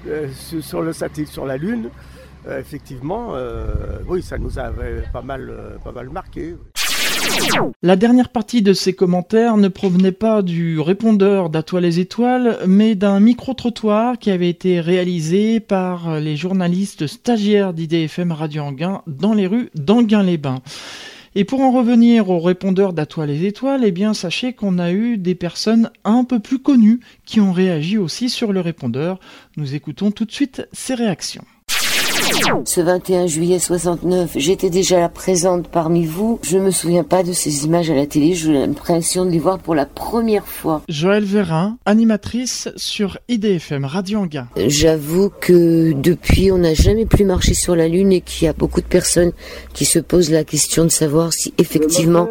euh, 0.07 0.27
sur, 0.61 0.81
le 0.81 0.91
satellite, 0.93 1.29
sur 1.29 1.45
la 1.45 1.57
Lune, 1.57 1.89
euh, 2.47 2.59
effectivement, 2.59 3.29
euh, 3.35 3.99
oui, 4.07 4.21
ça 4.21 4.37
nous 4.37 4.59
avait 4.59 5.03
pas 5.13 5.21
mal, 5.21 5.49
euh, 5.49 5.77
pas 5.83 5.91
mal 5.91 6.09
marqué. 6.09 6.55
La 7.81 7.95
dernière 7.95 8.29
partie 8.29 8.61
de 8.61 8.73
ces 8.73 8.93
commentaires 8.93 9.57
ne 9.57 9.67
provenait 9.67 10.11
pas 10.11 10.41
du 10.41 10.79
répondeur 10.79 11.49
d'À 11.49 11.63
toi 11.63 11.81
les 11.81 11.99
étoiles, 11.99 12.57
mais 12.67 12.95
d'un 12.95 13.19
micro-trottoir 13.19 14.17
qui 14.19 14.31
avait 14.31 14.49
été 14.49 14.79
réalisé 14.79 15.59
par 15.59 16.19
les 16.19 16.35
journalistes 16.35 17.07
stagiaires 17.07 17.73
d'IDFM 17.73 18.31
Radio 18.31 18.63
Anguin 18.63 19.01
dans 19.07 19.33
les 19.33 19.47
rues 19.47 19.69
d'Anguin-les-Bains. 19.75 20.61
Et 21.35 21.45
pour 21.45 21.61
en 21.61 21.71
revenir 21.71 22.29
au 22.29 22.39
répondeur 22.39 22.93
d'À 22.93 23.05
toi 23.05 23.25
les 23.25 23.45
étoiles, 23.45 23.83
eh 23.83 23.91
bien 23.91 24.13
sachez 24.13 24.53
qu'on 24.53 24.79
a 24.79 24.91
eu 24.91 25.17
des 25.17 25.35
personnes 25.35 25.91
un 26.03 26.23
peu 26.23 26.39
plus 26.39 26.59
connues 26.59 26.99
qui 27.25 27.39
ont 27.39 27.51
réagi 27.51 27.97
aussi 27.97 28.29
sur 28.29 28.51
le 28.51 28.61
répondeur. 28.61 29.19
Nous 29.55 29.75
écoutons 29.75 30.11
tout 30.11 30.25
de 30.25 30.31
suite 30.31 30.67
ces 30.73 30.95
réactions. 30.95 31.45
Ce 32.65 32.81
21 32.81 33.27
juillet 33.27 33.59
69, 33.59 34.31
j'étais 34.35 34.69
déjà 34.69 34.99
là 34.99 35.09
présente 35.09 35.67
parmi 35.67 36.05
vous. 36.05 36.39
Je 36.43 36.57
me 36.57 36.71
souviens 36.71 37.03
pas 37.03 37.23
de 37.23 37.33
ces 37.33 37.65
images 37.65 37.89
à 37.89 37.95
la 37.95 38.05
télé. 38.05 38.33
J'ai 38.33 38.53
l'impression 38.53 39.25
de 39.25 39.31
les 39.31 39.39
voir 39.39 39.59
pour 39.59 39.75
la 39.75 39.85
première 39.85 40.45
fois. 40.45 40.81
Joëlle 40.87 41.23
Vérin, 41.23 41.77
animatrice 41.85 42.69
sur 42.75 43.17
IDFM 43.27 43.85
Radio 43.85 44.19
Anguin. 44.19 44.47
J'avoue 44.57 45.31
que 45.41 45.93
depuis, 45.93 46.51
on 46.51 46.59
n'a 46.59 46.73
jamais 46.73 47.05
plus 47.05 47.25
marché 47.25 47.53
sur 47.53 47.75
la 47.75 47.87
Lune 47.87 48.11
et 48.11 48.21
qu'il 48.21 48.45
y 48.45 48.47
a 48.47 48.53
beaucoup 48.53 48.81
de 48.81 48.87
personnes 48.87 49.31
qui 49.73 49.85
se 49.85 49.99
posent 49.99 50.31
la 50.31 50.43
question 50.43 50.83
de 50.83 50.89
savoir 50.89 51.33
si 51.33 51.53
effectivement 51.57 52.29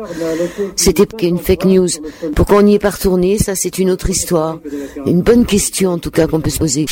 c'était 0.76 1.26
une 1.26 1.38
fake 1.38 1.64
news. 1.64 1.88
Pourquoi 2.34 2.58
on 2.58 2.62
n'y 2.62 2.74
est 2.74 2.78
pas 2.78 2.90
retourné? 2.90 3.38
Ça, 3.38 3.54
c'est 3.54 3.78
une 3.78 3.90
autre 3.90 4.10
histoire. 4.10 4.58
Une 5.06 5.22
bonne 5.22 5.46
question 5.46 5.90
en 5.90 5.98
tout 5.98 6.10
cas 6.10 6.26
qu'on 6.26 6.40
peut 6.40 6.50
se 6.50 6.58
poser. 6.58 6.86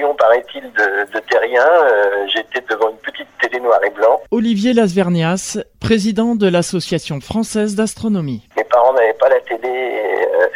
Millions, 0.00 0.14
paraît-il, 0.14 0.62
de, 0.72 1.12
de 1.12 1.18
terriens, 1.30 1.66
euh, 1.66 2.26
j'étais 2.28 2.60
devant 2.68 2.90
une 2.90 2.96
petite 2.98 3.28
télé 3.40 3.60
noir 3.60 3.78
et 3.84 3.90
blanc. 3.90 4.20
Olivier 4.30 4.72
Lasvernias, 4.72 5.58
président 5.80 6.34
de 6.34 6.48
l'Association 6.48 7.20
française 7.20 7.74
d'astronomie. 7.76 8.46
Mes 8.56 8.64
parents 8.64 8.92
n'avaient 8.94 9.12
pas 9.14 9.28
la 9.28 9.40
télé, 9.40 9.60
euh, 9.64 10.46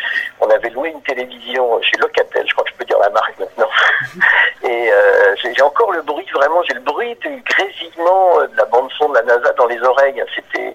on 0.40 0.48
avait 0.50 0.70
loué 0.70 0.90
une 0.90 1.02
télévision 1.02 1.80
chez 1.83 1.96
Locatel, 1.98 2.44
je 2.48 2.52
crois 2.54 2.64
que 2.64 2.70
je 2.70 2.76
peux 2.76 2.85
dire 2.85 2.98
la 3.00 3.11
marque 3.11 3.38
maintenant. 3.38 3.68
et 4.64 4.90
euh, 4.92 5.35
j'ai 5.37 5.62
encore 5.62 5.92
le 5.92 6.02
bruit, 6.02 6.26
vraiment, 6.35 6.62
j'ai 6.66 6.74
le 6.74 6.80
bruit 6.80 7.14
du 7.20 7.42
grésillement 7.42 8.40
euh, 8.40 8.46
de 8.46 8.57
la 8.57 8.64
bande 8.66 8.90
son 8.96 9.09
de 9.11 9.14
la 9.14 9.22
NASA 9.22 9.52
dans 9.59 9.66
les 9.66 9.80
oreilles. 9.83 10.22
C'était 10.35 10.74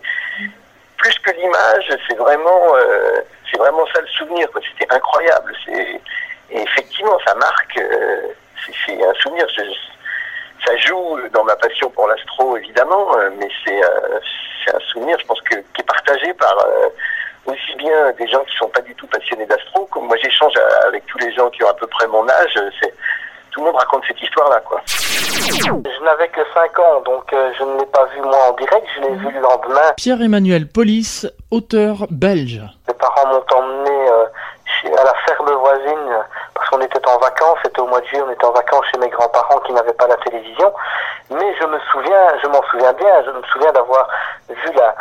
plus 0.97 1.17
que 1.19 1.31
l'image, 1.31 1.97
c'est 2.07 2.17
vraiment, 2.17 2.75
euh, 2.75 3.21
c'est 3.49 3.57
vraiment 3.57 3.85
ça 3.93 4.01
le 4.01 4.07
souvenir. 4.07 4.47
C'était 4.77 4.93
incroyable. 4.93 5.53
Et 6.51 6.61
effectivement, 6.61 7.17
ça 7.25 7.33
marque. 7.35 7.77
euh, 7.77 8.27
c'est- 8.85 9.03
un 9.03 9.13
souvenir. 9.15 9.45
Je- 9.55 10.65
ça 10.65 10.75
joue 10.77 11.17
dans 11.33 11.43
ma 11.43 11.55
passion 11.55 11.89
pour 11.91 12.07
l'astro, 12.07 12.57
évidemment, 12.57 13.15
euh, 13.17 13.29
mais 13.37 13.47
c'est 13.65 13.83
euh, 13.83 14.19
c'est 14.65 14.75
un 14.75 14.79
souvenir, 14.91 15.17
je 15.19 15.25
pense, 15.25 15.41
que, 15.41 15.55
qui 15.55 15.81
est 15.81 15.87
partagé 15.87 16.33
par 16.33 16.55
euh, 16.59 16.89
aussi 17.45 17.75
bien 17.77 18.11
des 18.17 18.27
gens 18.27 18.43
qui 18.43 18.55
sont 18.57 18.67
pas 18.69 18.81
du 18.81 18.93
tout 18.95 19.07
passionnés 19.07 19.45
d'astro, 19.45 19.85
comme 19.91 20.05
moi 20.07 20.17
j'échange 20.21 20.53
avec 20.85 21.05
tous 21.07 21.17
les 21.19 21.31
gens 21.33 21.49
qui 21.49 21.63
ont 21.63 21.69
à 21.69 21.73
peu 21.73 21.87
près 21.87 22.07
mon 22.07 22.27
âge. 22.29 22.59
C'est 22.81 22.93
tout 23.51 23.61
le 23.61 23.67
monde 23.67 23.77
raconte 23.77 24.03
cette 24.07 24.21
histoire-là, 24.21 24.59
quoi. 24.61 24.81
Je 24.85 26.03
n'avais 26.03 26.27
que 26.27 26.41
5 26.53 26.77
ans, 26.79 27.01
donc 27.05 27.31
euh, 27.33 27.51
je 27.57 27.63
ne 27.63 27.79
l'ai 27.79 27.85
pas 27.87 28.05
vu 28.13 28.21
moi 28.21 28.37
en 28.49 28.53
direct, 28.53 28.85
je 28.95 29.01
l'ai 29.01 29.15
vu 29.15 29.31
le 29.31 29.39
lendemain. 29.39 29.93
Pierre-Emmanuel 29.97 30.67
Polis, 30.67 31.25
auteur 31.49 32.05
belge. 32.11 32.61
Mes 32.87 32.93
parents 32.93 33.27
m'ont 33.27 33.57
emmené 33.57 34.09
euh, 34.11 34.25
à 34.87 35.03
la 35.03 35.13
ferme 35.25 35.51
voisine 35.51 36.09
euh, 36.09 36.21
parce 36.53 36.69
qu'on 36.69 36.81
était 36.81 37.07
en 37.07 37.17
vacances, 37.17 37.59
c'était 37.63 37.81
au 37.81 37.87
mois 37.87 38.01
de 38.01 38.05
juillet, 38.05 38.23
on 38.25 38.31
était 38.31 38.45
en 38.45 38.51
vacances 38.51 38.85
chez 38.91 38.97
mes 38.99 39.09
grands-parents 39.09 39.59
qui 39.59 39.73
n'avaient 39.73 39.93
pas 39.93 40.07
la 40.07 40.17
télévision. 40.17 40.73
Mais 41.29 41.55
je 41.59 41.65
me 41.65 41.79
souviens, 41.91 42.37
je 42.41 42.47
m'en 42.47 42.61
souviens 42.63 42.93
bien, 42.93 43.23
je 43.25 43.31
me 43.31 43.43
souviens 43.43 43.71
d'avoir 43.71 44.07
vu 44.49 44.71
la, 44.73 44.95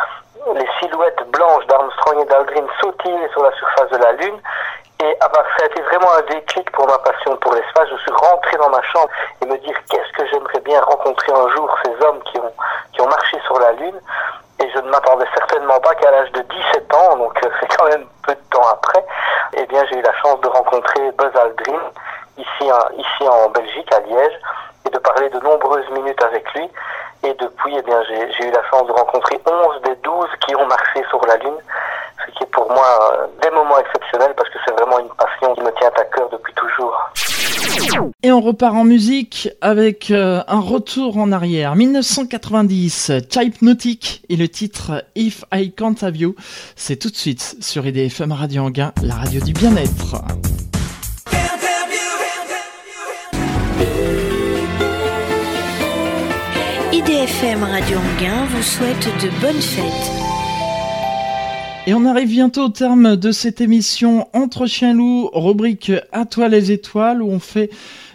les 0.55 0.69
silhouettes 0.81 1.23
blanches 1.31 1.67
d'Armstrong 1.67 2.21
et 2.23 2.25
d'Aldrin 2.27 2.67
sautiller 2.81 3.29
sur 3.33 3.43
la 3.43 3.53
surface 3.53 3.91
de 3.91 3.97
la 3.99 4.13
Lune. 4.13 4.41
Et 5.01 5.17
ah 5.21 5.29
bah, 5.29 5.45
ça 5.57 5.65
a 5.65 5.67
été 5.67 5.81
vraiment 5.83 6.13
un 6.19 6.23
déclic 6.23 6.71
pour 6.73 6.87
ma 6.87 6.99
passion 6.99 7.37
pour 7.37 7.55
l'espace. 7.55 7.89
Je 7.91 7.97
suis 7.99 8.13
rentré 8.13 8.57
dans 8.57 8.71
ma 8.71 8.83
chambre 8.83 9.09
et 9.41 9.47
me 9.47 9.57
dire 9.59 9.77
qu'est-ce 9.89 10.13
que 10.13 10.27
j'aimerais 10.27 10.61
bien 10.61 10.81
rencontrer 10.83 11.33
un 11.33 11.49
jour 11.51 11.73
ces 11.85 12.05
hommes 12.05 12.21
qui 12.25 12.39
ont, 12.39 12.53
qui 12.93 13.01
ont 13.01 13.07
marché 13.07 13.39
sur 13.47 13.59
la 13.61 13.73
Lune. 13.73 14.01
Et 14.61 14.71
je 14.75 14.79
ne 14.81 14.91
m'attendais 14.91 15.27
certainement 15.35 15.79
pas 15.81 15.95
qu'à 15.95 16.11
l'âge 16.11 16.33
de 16.33 16.41
17 16.43 16.95
ans, 16.95 17.17
donc 17.17 17.45
euh, 17.45 17.49
c'est 17.61 17.77
quand 17.77 17.87
même 17.89 18.05
peu 18.27 18.35
de 18.35 18.41
temps 18.51 18.67
après, 18.73 19.05
eh 19.55 19.67
bien 19.67 19.85
j'ai 19.89 19.99
eu 19.99 20.03
la 20.03 20.15
chance 20.15 20.41
de 20.41 20.49
rencontrer 20.49 21.13
Buzz 21.13 21.35
Aldrin 21.37 21.81
ici, 22.37 22.71
ici 22.97 23.29
en 23.29 23.49
Belgique, 23.51 23.93
à 23.93 24.01
Liège, 24.01 24.39
et 24.87 24.91
de 24.91 24.99
parler 24.99 25.29
de 25.29 25.39
nombreuses 25.41 25.89
minutes 25.91 26.23
avec 26.23 26.53
lui. 26.55 26.69
Et 27.25 27.35
depuis, 27.35 27.77
eh 27.77 27.83
bien 27.83 28.03
j'ai 28.09 28.33
j'ai 28.33 28.49
eu 28.49 28.51
la 28.51 28.63
chance 28.71 28.87
de 28.87 28.93
rencontrer 28.93 29.41
11 29.47 29.83
des 29.83 29.97
12 29.97 30.29
qui 30.47 30.55
ont 30.57 30.67
marché 30.67 31.05
sur 31.09 31.25
la 31.27 31.37
Lune, 31.37 31.59
ce 32.27 32.33
qui 32.33 32.45
est 32.45 32.53
pour 32.53 32.71
moi 32.71 33.13
euh, 33.13 33.27
des 33.43 33.51
moments 33.51 33.79
exceptionnels 33.79 34.35
parce 34.37 34.49
que 34.51 34.59
c'est 34.65 34.73
vraiment 34.73 34.99
une 34.99 35.11
passion 35.11 35.55
qui 35.55 35.63
me 35.63 35.73
tient 35.73 35.91
à 35.97 36.05
cœur 36.05 36.29
depuis 36.31 36.55
toujours. 36.55 37.11
Et 38.23 38.33
on 38.33 38.41
repart 38.41 38.75
en 38.75 38.85
musique 38.85 39.49
avec 39.61 40.11
euh, 40.11 40.43
un 40.49 40.61
retour 40.61 41.19
en 41.19 41.33
arrière. 41.33 41.77
1990, 41.77 43.13
Type 43.29 43.63
Nautique 43.63 44.23
et 44.29 44.37
le 44.37 44.49
titre 44.49 45.05
If 45.15 45.45
I 45.53 45.73
Can't 45.73 46.03
Have 46.03 46.17
You. 46.17 46.35
C'est 46.77 46.97
tout 46.97 47.11
de 47.11 47.17
suite 47.17 47.57
sur 47.61 47.87
IDFM 47.87 48.33
Radio 48.33 48.63
Anguin, 48.63 48.93
la 49.03 49.15
radio 49.15 49.41
du 49.41 49.53
bien-être. 49.53 50.23
IDFM 56.93 57.63
Radio 57.63 57.99
Anguin 57.99 58.47
vous 58.51 58.63
souhaite 58.63 59.09
de 59.23 59.41
bonnes 59.41 59.63
fêtes. 59.63 60.28
Et 61.89 61.95
on 61.95 62.05
arrive 62.05 62.29
bientôt 62.29 62.67
au 62.67 62.69
terme 62.69 63.17
de 63.17 63.33
cette 63.33 63.63
émission 63.63 64.29
Entre 64.35 64.67
chiens 64.67 64.93
loups, 64.93 65.31
rubrique 65.33 65.91
À 66.13 66.27
toi 66.27 66.49
les 66.49 66.71
étoiles, 66.71 67.23
où 67.23 67.31
on 67.31 67.39
fait 67.39 67.71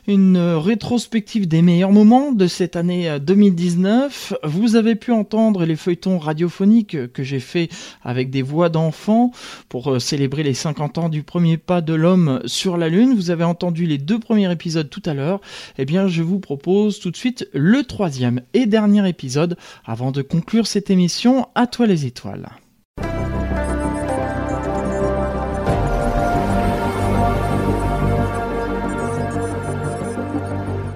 une 0.06 0.38
rétrospective 0.38 1.48
des 1.48 1.64
meilleurs 1.64 1.92
moments 1.92 2.34
de 2.34 2.46
cette 2.46 2.76
année 2.76 3.10
euh, 3.10 3.18
2019. 3.18 4.36
Vous 4.44 4.76
avez 4.76 4.94
pu 4.94 5.12
entendre 5.12 5.66
les 5.66 5.76
feuilletons 5.76 6.20
radiophoniques 6.20 7.12
que 7.14 7.24
j'ai 7.24 7.40
fait 7.40 7.70
avec 8.04 8.30
des 8.30 8.44
voix 8.44 8.70
d'enfants 8.70 9.32
pour 9.70 9.94
euh, 9.94 9.98
célébrer 9.98 10.44
les 10.44 10.54
50 10.54 11.00
ans 11.00 11.10
du 11.10 11.24
premier 11.24 11.58
pas 11.58 11.82
de 11.82 11.96
l'homme 11.96 12.42
sur 12.46 12.78
la 12.78 12.90
Lune. 12.90 13.16
Vous 13.16 13.32
avez 13.32 13.44
entendu 13.44 13.88
les 13.88 13.98
deux 13.98 14.20
premiers 14.20 14.52
épisodes 14.52 14.88
tout 14.88 15.02
à 15.04 15.16
l'heure. 15.16 15.42
Eh 15.80 15.86
bien, 15.86 16.08
je 16.08 16.22
vous 16.22 16.40
propose 16.40 17.00
tout 17.00 17.10
de 17.10 17.18
suite 17.18 17.50
le 17.54 17.82
troisième 17.82 18.42
et 18.54 18.68
dernier 18.68 19.10
épisode 19.10 19.58
avant 19.84 20.12
de 20.12 20.22
conclure 20.22 20.68
cette 20.68 20.92
émission 20.92 21.48
À 21.56 21.66
toi 21.66 21.88
les 21.88 22.06
étoiles. 22.06 22.52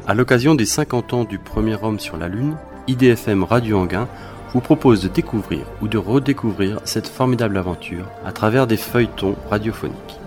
À 0.08 0.14
l'occasion 0.14 0.56
des 0.56 0.66
50 0.66 1.14
ans 1.14 1.24
du 1.26 1.38
premier 1.38 1.76
homme 1.84 2.00
sur 2.00 2.16
la 2.16 2.30
Lune, 2.30 2.56
IDFM 2.88 3.44
Radio 3.44 3.78
Anguin 3.78 4.08
vous 4.54 4.62
propose 4.62 5.02
de 5.02 5.10
découvrir 5.10 5.66
ou 5.82 5.90
de 5.90 5.98
redécouvrir 5.98 6.80
cette 6.86 7.10
formidable 7.10 7.58
aventure 7.58 8.06
à 8.26 8.32
travers 8.32 8.68
des 8.68 8.78
feuilletons 8.78 9.36
radiophoniques. 9.50 10.18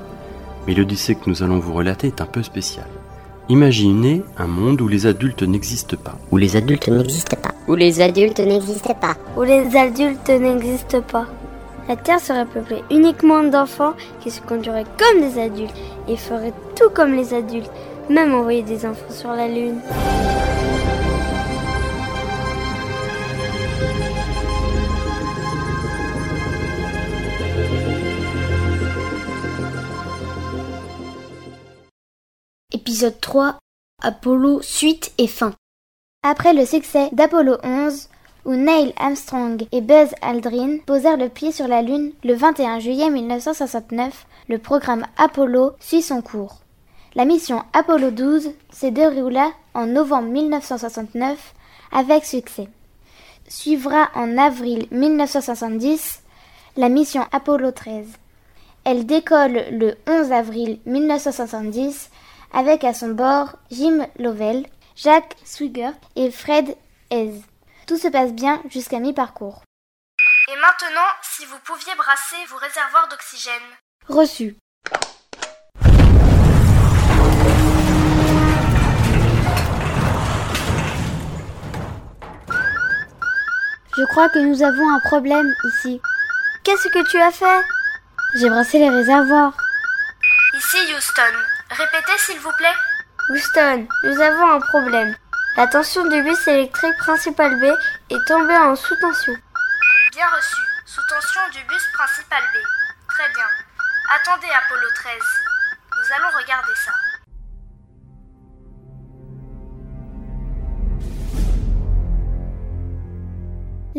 Mais 0.66 0.74
l'Odyssée 0.74 1.14
que 1.14 1.30
nous 1.30 1.42
allons 1.42 1.60
vous 1.60 1.72
relater 1.72 2.08
est 2.08 2.20
un 2.20 2.26
peu 2.26 2.42
spécial. 2.42 2.84
Imaginez 3.48 4.22
un 4.36 4.48
monde 4.48 4.82
où 4.82 4.86
les 4.86 5.06
adultes 5.06 5.44
n'existent 5.44 5.96
pas. 5.96 6.18
Où 6.30 6.36
les 6.36 6.56
adultes 6.56 6.88
n'existent 6.88 7.38
pas. 7.38 7.54
Où 7.66 7.74
les 7.74 8.02
adultes 8.02 8.40
n'existent 8.40 8.94
pas. 9.00 9.14
Où 9.34 9.44
les 9.44 9.74
adultes 9.74 10.28
n'existent 10.28 11.00
pas. 11.00 11.26
La 11.88 11.96
Terre 11.96 12.20
serait 12.20 12.44
peuplée 12.44 12.84
uniquement 12.90 13.42
d'enfants 13.44 13.94
qui 14.20 14.30
se 14.30 14.42
conduiraient 14.42 14.84
comme 14.98 15.22
des 15.22 15.40
adultes 15.40 15.74
et 16.06 16.18
feraient 16.18 16.52
tout 16.76 16.90
comme 16.90 17.14
les 17.14 17.32
adultes, 17.32 17.70
même 18.10 18.34
envoyer 18.34 18.62
des 18.62 18.84
enfants 18.84 19.12
sur 19.12 19.30
la 19.30 19.46
Lune. 19.48 19.80
Épisode 32.72 33.20
3 33.20 33.58
Apollo 34.02 34.60
suite 34.62 35.12
et 35.18 35.26
fin. 35.26 35.52
Après 36.22 36.52
le 36.52 36.66
succès 36.66 37.08
d'Apollo 37.12 37.56
11, 37.62 38.08
où 38.44 38.54
Neil 38.54 38.92
Armstrong 38.98 39.66
et 39.70 39.80
Buzz 39.80 40.08
Aldrin 40.22 40.78
posèrent 40.86 41.16
le 41.16 41.28
pied 41.28 41.52
sur 41.52 41.68
la 41.68 41.82
Lune 41.82 42.12
le 42.24 42.34
21 42.34 42.80
juillet 42.80 43.10
1969, 43.10 44.26
le 44.48 44.58
programme 44.58 45.06
Apollo 45.16 45.72
suit 45.78 46.02
son 46.02 46.22
cours. 46.22 46.60
La 47.16 47.24
mission 47.24 47.64
Apollo 47.72 48.12
12 48.12 48.50
se 48.72 48.86
déroula 48.86 49.50
en 49.74 49.86
novembre 49.86 50.28
1969 50.28 51.54
avec 51.90 52.24
succès. 52.24 52.68
Suivra 53.48 54.10
en 54.14 54.38
avril 54.38 54.86
1970 54.92 56.22
la 56.76 56.88
mission 56.88 57.26
Apollo 57.32 57.72
13. 57.72 58.06
Elle 58.84 59.06
décolle 59.06 59.64
le 59.72 59.96
11 60.06 60.30
avril 60.30 60.78
1970 60.86 62.10
avec 62.52 62.84
à 62.84 62.94
son 62.94 63.08
bord 63.08 63.56
Jim 63.72 64.06
Lovell, 64.16 64.66
Jacques 64.94 65.36
Swigert 65.44 65.94
et 66.14 66.30
Fred 66.30 66.76
Hez. 67.10 67.32
Tout 67.88 67.98
se 67.98 68.06
passe 68.06 68.32
bien 68.32 68.62
jusqu'à 68.68 69.00
mi-parcours. 69.00 69.64
Et 70.46 70.56
maintenant, 70.56 71.10
si 71.22 71.44
vous 71.44 71.58
pouviez 71.64 71.94
brasser 71.96 72.36
vos 72.48 72.56
réservoirs 72.56 73.08
d'oxygène. 73.08 73.52
Reçu. 74.08 74.56
Je 83.96 84.04
crois 84.04 84.28
que 84.28 84.38
nous 84.38 84.62
avons 84.62 84.88
un 84.94 85.00
problème 85.00 85.52
ici. 85.64 86.00
Qu'est-ce 86.62 86.88
que 86.88 87.10
tu 87.10 87.20
as 87.20 87.32
fait? 87.32 87.64
J'ai 88.36 88.48
brassé 88.48 88.78
les 88.78 88.88
réservoirs. 88.88 89.52
Ici 90.54 90.76
Houston. 90.94 91.36
Répétez 91.70 92.18
s'il 92.18 92.38
vous 92.38 92.52
plaît. 92.52 92.76
Houston, 93.30 93.88
nous 94.04 94.20
avons 94.20 94.52
un 94.52 94.60
problème. 94.60 95.16
La 95.56 95.66
tension 95.66 96.06
du 96.06 96.22
bus 96.22 96.46
électrique 96.46 96.96
principal 96.98 97.58
B 97.60 97.64
est 98.10 98.24
tombée 98.26 98.56
en 98.56 98.76
sous-tension. 98.76 99.34
Bien 100.12 100.28
reçu. 100.28 100.62
Sous 100.86 101.02
tension 101.08 101.40
du 101.52 101.64
bus 101.64 101.86
principal 101.92 102.42
B. 102.54 102.56
Très 103.08 103.28
bien. 103.34 103.46
Attendez 104.14 104.48
Apollo 104.66 104.86
13. 104.94 105.14
Nous 105.96 106.14
allons 106.14 106.36
regarder 106.38 106.74
ça. 106.76 106.92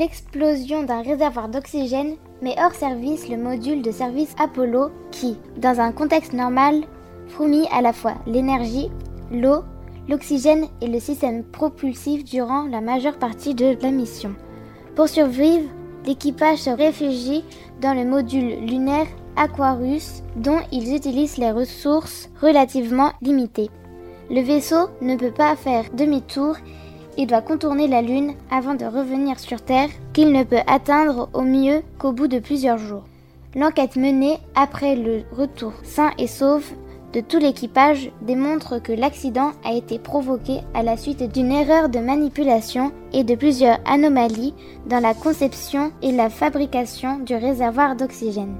L'explosion 0.01 0.81
d'un 0.81 1.03
réservoir 1.03 1.47
d'oxygène 1.47 2.15
met 2.41 2.55
hors 2.57 2.73
service 2.73 3.29
le 3.29 3.37
module 3.37 3.83
de 3.83 3.91
service 3.91 4.33
Apollo 4.39 4.89
qui, 5.11 5.37
dans 5.57 5.79
un 5.79 5.91
contexte 5.91 6.33
normal, 6.33 6.81
fournit 7.27 7.67
à 7.71 7.83
la 7.83 7.93
fois 7.93 8.15
l'énergie, 8.25 8.89
l'eau, 9.31 9.59
l'oxygène 10.09 10.65
est 10.81 10.87
le 10.87 10.99
système 10.99 11.43
propulsif 11.43 12.23
durant 12.23 12.63
la 12.63 12.81
majeure 12.81 13.19
partie 13.19 13.53
de 13.53 13.77
la 13.79 13.91
mission. 13.91 14.33
Pour 14.95 15.07
survivre, 15.07 15.69
l'équipage 16.07 16.63
se 16.63 16.71
réfugie 16.71 17.45
dans 17.79 17.93
le 17.93 18.03
module 18.03 18.65
lunaire 18.65 19.05
Aquarius 19.35 20.23
dont 20.35 20.61
ils 20.71 20.95
utilisent 20.95 21.37
les 21.37 21.51
ressources 21.51 22.31
relativement 22.41 23.11
limitées. 23.21 23.69
Le 24.31 24.41
vaisseau 24.41 24.89
ne 25.01 25.15
peut 25.15 25.29
pas 25.29 25.55
faire 25.55 25.85
demi-tour, 25.93 26.55
il 27.21 27.27
doit 27.27 27.41
contourner 27.41 27.87
la 27.87 28.01
Lune 28.01 28.33
avant 28.49 28.73
de 28.73 28.83
revenir 28.83 29.39
sur 29.39 29.61
Terre 29.61 29.89
qu'il 30.11 30.31
ne 30.31 30.43
peut 30.43 30.63
atteindre 30.65 31.29
au 31.33 31.43
mieux 31.43 31.83
qu'au 31.99 32.13
bout 32.13 32.27
de 32.27 32.39
plusieurs 32.39 32.79
jours. 32.79 33.03
L'enquête 33.55 33.95
menée 33.95 34.39
après 34.55 34.95
le 34.95 35.21
retour 35.31 35.71
sain 35.83 36.09
et 36.17 36.25
sauf 36.25 36.73
de 37.13 37.21
tout 37.21 37.37
l'équipage 37.37 38.11
démontre 38.23 38.81
que 38.81 38.91
l'accident 38.91 39.51
a 39.63 39.73
été 39.73 39.99
provoqué 39.99 40.61
à 40.73 40.81
la 40.81 40.97
suite 40.97 41.31
d'une 41.31 41.51
erreur 41.51 41.89
de 41.89 41.99
manipulation 41.99 42.91
et 43.13 43.23
de 43.23 43.35
plusieurs 43.35 43.77
anomalies 43.85 44.55
dans 44.87 44.99
la 44.99 45.13
conception 45.13 45.91
et 46.01 46.11
la 46.11 46.31
fabrication 46.31 47.19
du 47.19 47.35
réservoir 47.35 47.95
d'oxygène. 47.95 48.55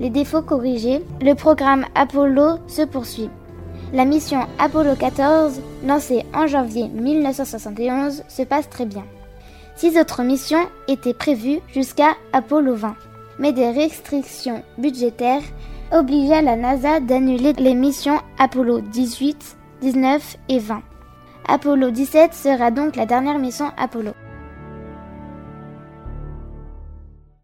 Les 0.00 0.08
défauts 0.08 0.42
corrigés, 0.42 1.02
le 1.20 1.34
programme 1.34 1.84
Apollo 1.94 2.58
se 2.68 2.82
poursuit. 2.82 3.28
La 3.94 4.04
mission 4.04 4.46
Apollo 4.58 4.96
14, 4.96 5.62
lancée 5.86 6.26
en 6.34 6.46
janvier 6.46 6.88
1971, 6.88 8.22
se 8.28 8.42
passe 8.42 8.68
très 8.68 8.84
bien. 8.84 9.04
Six 9.76 9.98
autres 9.98 10.22
missions 10.22 10.68
étaient 10.88 11.14
prévues 11.14 11.60
jusqu'à 11.72 12.14
Apollo 12.34 12.74
20, 12.74 12.94
mais 13.38 13.54
des 13.54 13.70
restrictions 13.70 14.62
budgétaires 14.76 15.42
obligea 15.90 16.42
la 16.42 16.56
NASA 16.56 17.00
d'annuler 17.00 17.54
les 17.54 17.74
missions 17.74 18.20
Apollo 18.38 18.82
18, 18.82 19.56
19 19.80 20.36
et 20.50 20.58
20. 20.58 20.82
Apollo 21.46 21.90
17 21.90 22.34
sera 22.34 22.70
donc 22.70 22.94
la 22.94 23.06
dernière 23.06 23.38
mission 23.38 23.70
Apollo. 23.78 24.12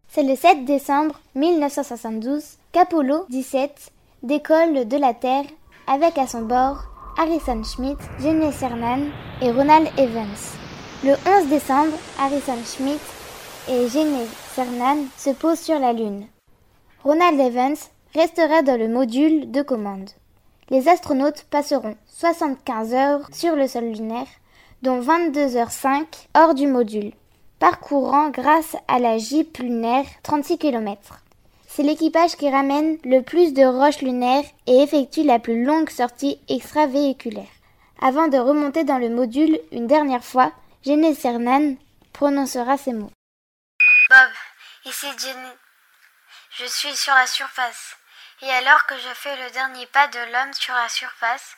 C'est 0.09 0.23
le 0.23 0.35
7 0.35 0.63
décembre 0.63 1.19
1972 1.33 2.43
qu'Apollo 2.71 3.25
17 3.29 3.91
décolle 4.21 4.87
de 4.87 4.97
la 4.97 5.15
Terre 5.15 5.45
avec 5.87 6.17
à 6.17 6.27
son 6.27 6.41
bord 6.41 6.83
Harrison 7.17 7.63
Schmitt, 7.63 7.99
Jenny 8.19 8.51
Cernan 8.51 9.09
et 9.41 9.51
Ronald 9.51 9.87
Evans. 9.97 10.57
Le 11.03 11.13
11 11.25 11.47
décembre, 11.49 11.97
Harrison 12.19 12.57
Schmitt 12.65 13.01
et 13.69 13.87
Jenny 13.87 14.25
Cernan 14.53 15.05
se 15.17 15.29
posent 15.29 15.59
sur 15.59 15.79
la 15.79 15.93
Lune. 15.93 16.27
Ronald 17.03 17.39
Evans 17.39 17.77
restera 18.13 18.63
dans 18.63 18.79
le 18.79 18.87
module 18.87 19.51
de 19.51 19.61
commande. 19.61 20.09
Les 20.69 20.89
astronautes 20.89 21.45
passeront 21.51 21.95
75 22.07 22.93
heures 22.93 23.29
sur 23.31 23.55
le 23.55 23.67
sol 23.67 23.85
lunaire, 23.85 24.27
dont 24.81 24.99
22 24.99 25.57
heures 25.57 25.71
5 25.71 26.29
hors 26.35 26.55
du 26.55 26.67
module, 26.67 27.11
parcourant 27.59 28.29
grâce 28.29 28.75
à 28.87 28.99
la 28.99 29.17
Jeep 29.17 29.57
lunaire 29.59 30.05
36 30.23 30.57
km. 30.57 31.24
C'est 31.75 31.83
l'équipage 31.83 32.37
qui 32.37 32.49
ramène 32.49 32.97
le 33.03 33.19
plus 33.19 33.51
de 33.51 33.65
roches 33.65 33.99
lunaires 33.99 34.45
et 34.65 34.81
effectue 34.81 35.23
la 35.23 35.39
plus 35.39 35.65
longue 35.65 35.89
sortie 35.89 36.39
extravéhiculaire. 36.47 37.51
Avant 38.01 38.29
de 38.29 38.37
remonter 38.37 38.85
dans 38.85 38.97
le 38.97 39.09
module 39.09 39.59
une 39.73 39.85
dernière 39.85 40.23
fois, 40.23 40.53
Jenny 40.85 41.13
Cernan 41.13 41.75
prononcera 42.13 42.77
ces 42.77 42.93
mots. 42.93 43.11
Bob, 44.09 44.31
ici 44.85 45.07
Jenny. 45.17 45.51
Je 46.51 46.65
suis 46.65 46.95
sur 46.95 47.13
la 47.13 47.27
surface. 47.27 47.97
Et 48.41 48.49
alors 48.51 48.85
que 48.85 48.95
je 48.97 49.13
fais 49.13 49.35
le 49.43 49.51
dernier 49.51 49.85
pas 49.87 50.07
de 50.07 50.31
l'homme 50.31 50.53
sur 50.53 50.73
la 50.75 50.87
surface, 50.87 51.57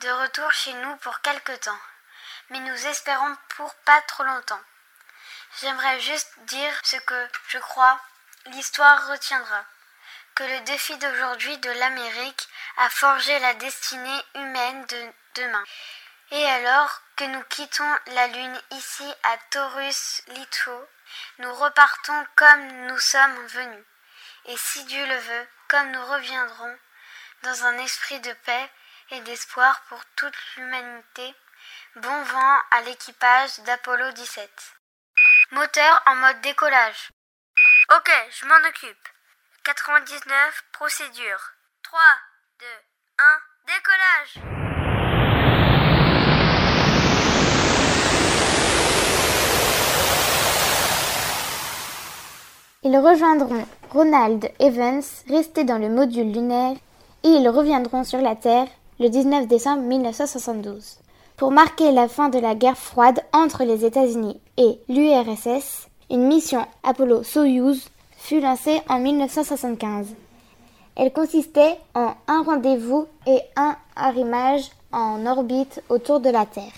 de 0.00 0.08
retour 0.22 0.50
chez 0.52 0.72
nous 0.72 0.96
pour 1.02 1.20
quelque 1.20 1.52
temps. 1.62 1.82
Mais 2.48 2.60
nous 2.60 2.86
espérons 2.86 3.36
pour 3.58 3.74
pas 3.84 4.00
trop 4.08 4.24
longtemps. 4.24 4.64
J'aimerais 5.60 6.00
juste 6.00 6.32
dire 6.46 6.72
ce 6.82 6.96
que, 6.96 7.28
je 7.48 7.58
crois, 7.58 8.00
l'histoire 8.46 9.08
retiendra. 9.08 9.64
Que 10.34 10.44
le 10.44 10.60
défi 10.60 10.96
d'aujourd'hui 10.98 11.58
de 11.58 11.70
l'Amérique 11.70 12.48
a 12.78 12.88
forgé 12.88 13.38
la 13.40 13.54
destinée 13.54 14.22
humaine 14.36 14.86
de 14.86 15.12
demain. 15.34 15.64
Et 16.30 16.46
alors 16.46 17.02
que 17.16 17.24
nous 17.24 17.42
quittons 17.44 17.98
la 18.06 18.28
Lune 18.28 18.60
ici 18.70 19.14
à 19.24 19.36
Taurus 19.50 20.22
Litho, 20.28 20.88
nous 21.38 21.54
repartons 21.54 22.26
comme 22.36 22.86
nous 22.86 22.98
sommes 22.98 23.46
venus. 23.48 23.84
Et 24.46 24.56
si 24.56 24.84
Dieu 24.84 25.04
le 25.06 25.18
veut, 25.18 25.48
comme 25.68 25.90
nous 25.90 26.06
reviendrons, 26.06 26.78
dans 27.42 27.64
un 27.64 27.78
esprit 27.78 28.20
de 28.20 28.32
paix 28.32 28.70
et 29.10 29.20
d'espoir 29.22 29.80
pour 29.88 30.02
toute 30.16 30.36
l'humanité, 30.56 31.34
bon 31.96 32.22
vent 32.22 32.58
à 32.70 32.80
l'équipage 32.82 33.58
d'Apollo 33.60 34.12
17. 34.12 34.50
Moteur 35.50 36.02
en 36.06 36.14
mode 36.16 36.40
décollage. 36.42 37.10
Ok, 37.92 38.08
je 38.30 38.46
m'en 38.46 38.68
occupe. 38.68 39.08
99, 39.64 40.64
procédure. 40.72 41.40
3, 41.82 41.98
2, 42.60 42.66
1, 43.18 43.24
décollage 43.66 44.38
Ils 52.84 52.96
rejoindront 52.96 53.66
Ronald 53.90 54.48
Evans, 54.60 55.02
resté 55.28 55.64
dans 55.64 55.78
le 55.78 55.88
module 55.88 56.30
lunaire, 56.32 56.76
et 57.24 57.28
ils 57.28 57.48
reviendront 57.48 58.04
sur 58.04 58.20
la 58.20 58.36
Terre 58.36 58.68
le 59.00 59.08
19 59.08 59.48
décembre 59.48 59.82
1972. 59.82 61.00
Pour 61.36 61.50
marquer 61.50 61.90
la 61.90 62.06
fin 62.06 62.28
de 62.28 62.38
la 62.38 62.54
guerre 62.54 62.78
froide 62.78 63.20
entre 63.32 63.64
les 63.64 63.84
États-Unis 63.84 64.40
et 64.58 64.78
l'URSS, 64.88 65.89
une 66.10 66.26
mission 66.26 66.66
Apollo-Soyuz 66.82 67.88
fut 68.18 68.40
lancée 68.40 68.82
en 68.88 68.98
1975. 68.98 70.08
Elle 70.96 71.12
consistait 71.12 71.78
en 71.94 72.14
un 72.26 72.42
rendez-vous 72.42 73.06
et 73.26 73.40
un 73.56 73.76
arrimage 73.96 74.70
en 74.92 75.24
orbite 75.24 75.82
autour 75.88 76.20
de 76.20 76.30
la 76.30 76.46
Terre. 76.46 76.72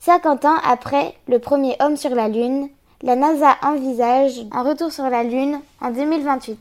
50 0.00 0.44
ans 0.44 0.58
après 0.64 1.14
le 1.28 1.38
premier 1.38 1.76
homme 1.80 1.96
sur 1.96 2.14
la 2.14 2.28
Lune, 2.28 2.68
la 3.02 3.16
NASA 3.16 3.56
envisage 3.62 4.44
un 4.52 4.62
retour 4.62 4.92
sur 4.92 5.08
la 5.08 5.22
Lune 5.22 5.60
en 5.80 5.90
2028. 5.90 6.58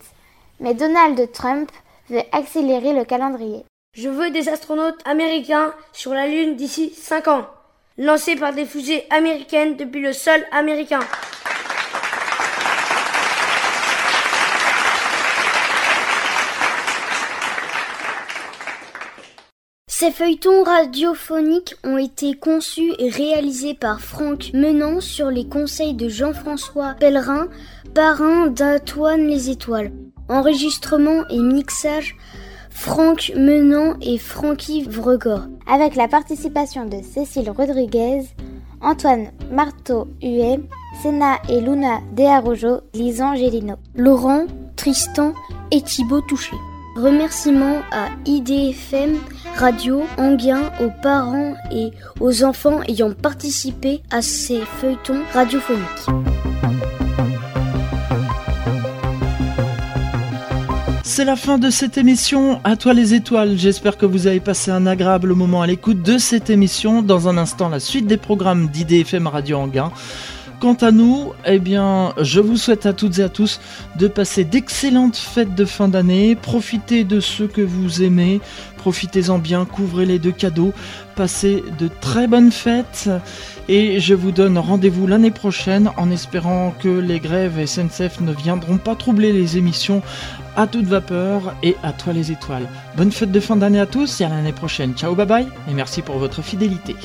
Mais 0.59 0.75
Donald 0.75 1.31
Trump 1.31 1.71
veut 2.09 2.21
accélérer 2.31 2.93
le 2.93 3.05
calendrier. 3.05 3.63
Je 3.95 4.09
veux 4.09 4.29
des 4.29 4.49
astronautes 4.49 4.99
américains 5.05 5.73
sur 5.93 6.13
la 6.13 6.27
Lune 6.27 6.55
d'ici 6.55 6.93
5 6.95 7.27
ans, 7.27 7.47
lancés 7.97 8.35
par 8.35 8.53
des 8.53 8.65
fusées 8.65 9.05
américaines 9.09 9.75
depuis 9.75 10.01
le 10.01 10.13
sol 10.13 10.43
américain. 10.51 10.99
Ces 19.99 20.11
feuilletons 20.11 20.61
radiophoniques 20.63 21.73
ont 21.83 21.97
été 21.97 22.35
conçus 22.35 22.93
et 22.99 23.09
réalisés 23.09 23.73
par 23.73 23.99
Franck 23.99 24.51
Menant 24.53 25.01
sur 25.01 25.31
les 25.31 25.47
conseils 25.47 25.95
de 25.95 26.07
Jean-François 26.07 26.93
Pellerin, 26.99 27.47
parrain 27.95 28.45
d'Antoine 28.45 29.25
les 29.25 29.49
Étoiles. 29.49 29.91
Enregistrement 30.29 31.27
et 31.31 31.39
mixage 31.39 32.15
Franck 32.69 33.31
Menant 33.35 33.95
et 33.99 34.19
Francky 34.19 34.83
Vregor. 34.83 35.47
Avec 35.65 35.95
la 35.95 36.07
participation 36.07 36.85
de 36.85 36.97
Cécile 37.01 37.49
Rodriguez, 37.49 38.21
Antoine 38.81 39.31
Marteau-Huet, 39.49 40.59
Senna 41.01 41.37
et 41.49 41.59
Luna 41.59 42.01
Dearojo, 42.11 42.81
Lisan 42.93 43.33
Gélino. 43.33 43.77
Laurent, 43.95 44.45
Tristan 44.75 45.33
et 45.71 45.81
Thibaut 45.81 46.21
Touché. 46.21 46.55
Remerciements 46.97 47.83
à 47.91 48.07
IDFM 48.25 49.17
Radio 49.55 50.01
Anguin, 50.17 50.71
aux 50.81 50.89
parents 51.03 51.53
et 51.71 51.91
aux 52.19 52.43
enfants 52.43 52.81
ayant 52.87 53.11
participé 53.11 54.01
à 54.09 54.23
ces 54.23 54.61
feuilletons 54.61 55.21
radiophoniques. 55.31 56.07
C'est 61.03 61.23
la 61.23 61.35
fin 61.35 61.59
de 61.59 61.69
cette 61.69 61.99
émission. 61.99 62.59
À 62.63 62.75
toi 62.75 62.95
les 62.95 63.13
étoiles. 63.13 63.57
J'espère 63.57 63.97
que 63.97 64.07
vous 64.07 64.25
avez 64.25 64.39
passé 64.39 64.71
un 64.71 64.87
agréable 64.87 65.33
moment 65.33 65.61
à 65.61 65.67
l'écoute 65.67 66.01
de 66.01 66.17
cette 66.17 66.49
émission. 66.49 67.03
Dans 67.03 67.27
un 67.27 67.37
instant, 67.37 67.69
la 67.69 67.79
suite 67.79 68.07
des 68.07 68.17
programmes 68.17 68.69
d'IDFM 68.69 69.27
Radio 69.27 69.57
Anguin. 69.57 69.91
Quant 70.59 70.73
à 70.73 70.91
nous, 70.91 71.33
eh 71.45 71.59
bien, 71.59 72.13
je 72.19 72.39
vous 72.39 72.57
souhaite 72.57 72.87
à 72.87 72.93
toutes 72.93 73.19
et 73.19 73.23
à 73.23 73.29
tous 73.29 73.59
de 73.95 74.07
passer 74.07 74.43
d'excellentes 74.43 75.15
fêtes 75.15 75.53
de 75.53 75.65
fin 75.65 75.87
d'année, 75.87 76.35
profitez 76.35 77.03
de 77.03 77.19
ceux 77.19 77.47
que 77.47 77.61
vous 77.61 78.01
aimez, 78.01 78.41
profitez-en 78.77 79.37
bien, 79.37 79.65
couvrez-les 79.65 80.17
de 80.17 80.31
cadeaux, 80.31 80.73
passez 81.15 81.63
de 81.77 81.87
très 82.01 82.25
bonnes 82.25 82.51
fêtes 82.51 83.07
et 83.69 83.99
je 83.99 84.15
vous 84.15 84.31
donne 84.31 84.57
rendez-vous 84.57 85.05
l'année 85.05 85.29
prochaine 85.29 85.91
en 85.95 86.09
espérant 86.09 86.73
que 86.79 86.89
les 86.89 87.19
grèves 87.19 87.63
SNCF 87.63 88.21
ne 88.21 88.33
viendront 88.33 88.77
pas 88.77 88.95
troubler 88.95 89.33
les 89.33 89.57
émissions 89.57 90.01
à 90.55 90.65
toute 90.65 90.85
vapeur 90.85 91.53
et 91.61 91.75
à 91.83 91.91
toi 91.91 92.13
les 92.13 92.31
étoiles. 92.31 92.67
Bonne 92.95 93.11
fête 93.11 93.31
de 93.31 93.39
fin 93.39 93.57
d'année 93.57 93.79
à 93.79 93.85
tous 93.85 94.21
et 94.21 94.23
à 94.23 94.29
l'année 94.29 94.53
prochaine. 94.53 94.95
Ciao 94.95 95.13
bye 95.13 95.27
bye 95.27 95.47
et 95.69 95.73
merci 95.75 96.01
pour 96.01 96.17
votre 96.17 96.41
fidélité. 96.41 96.95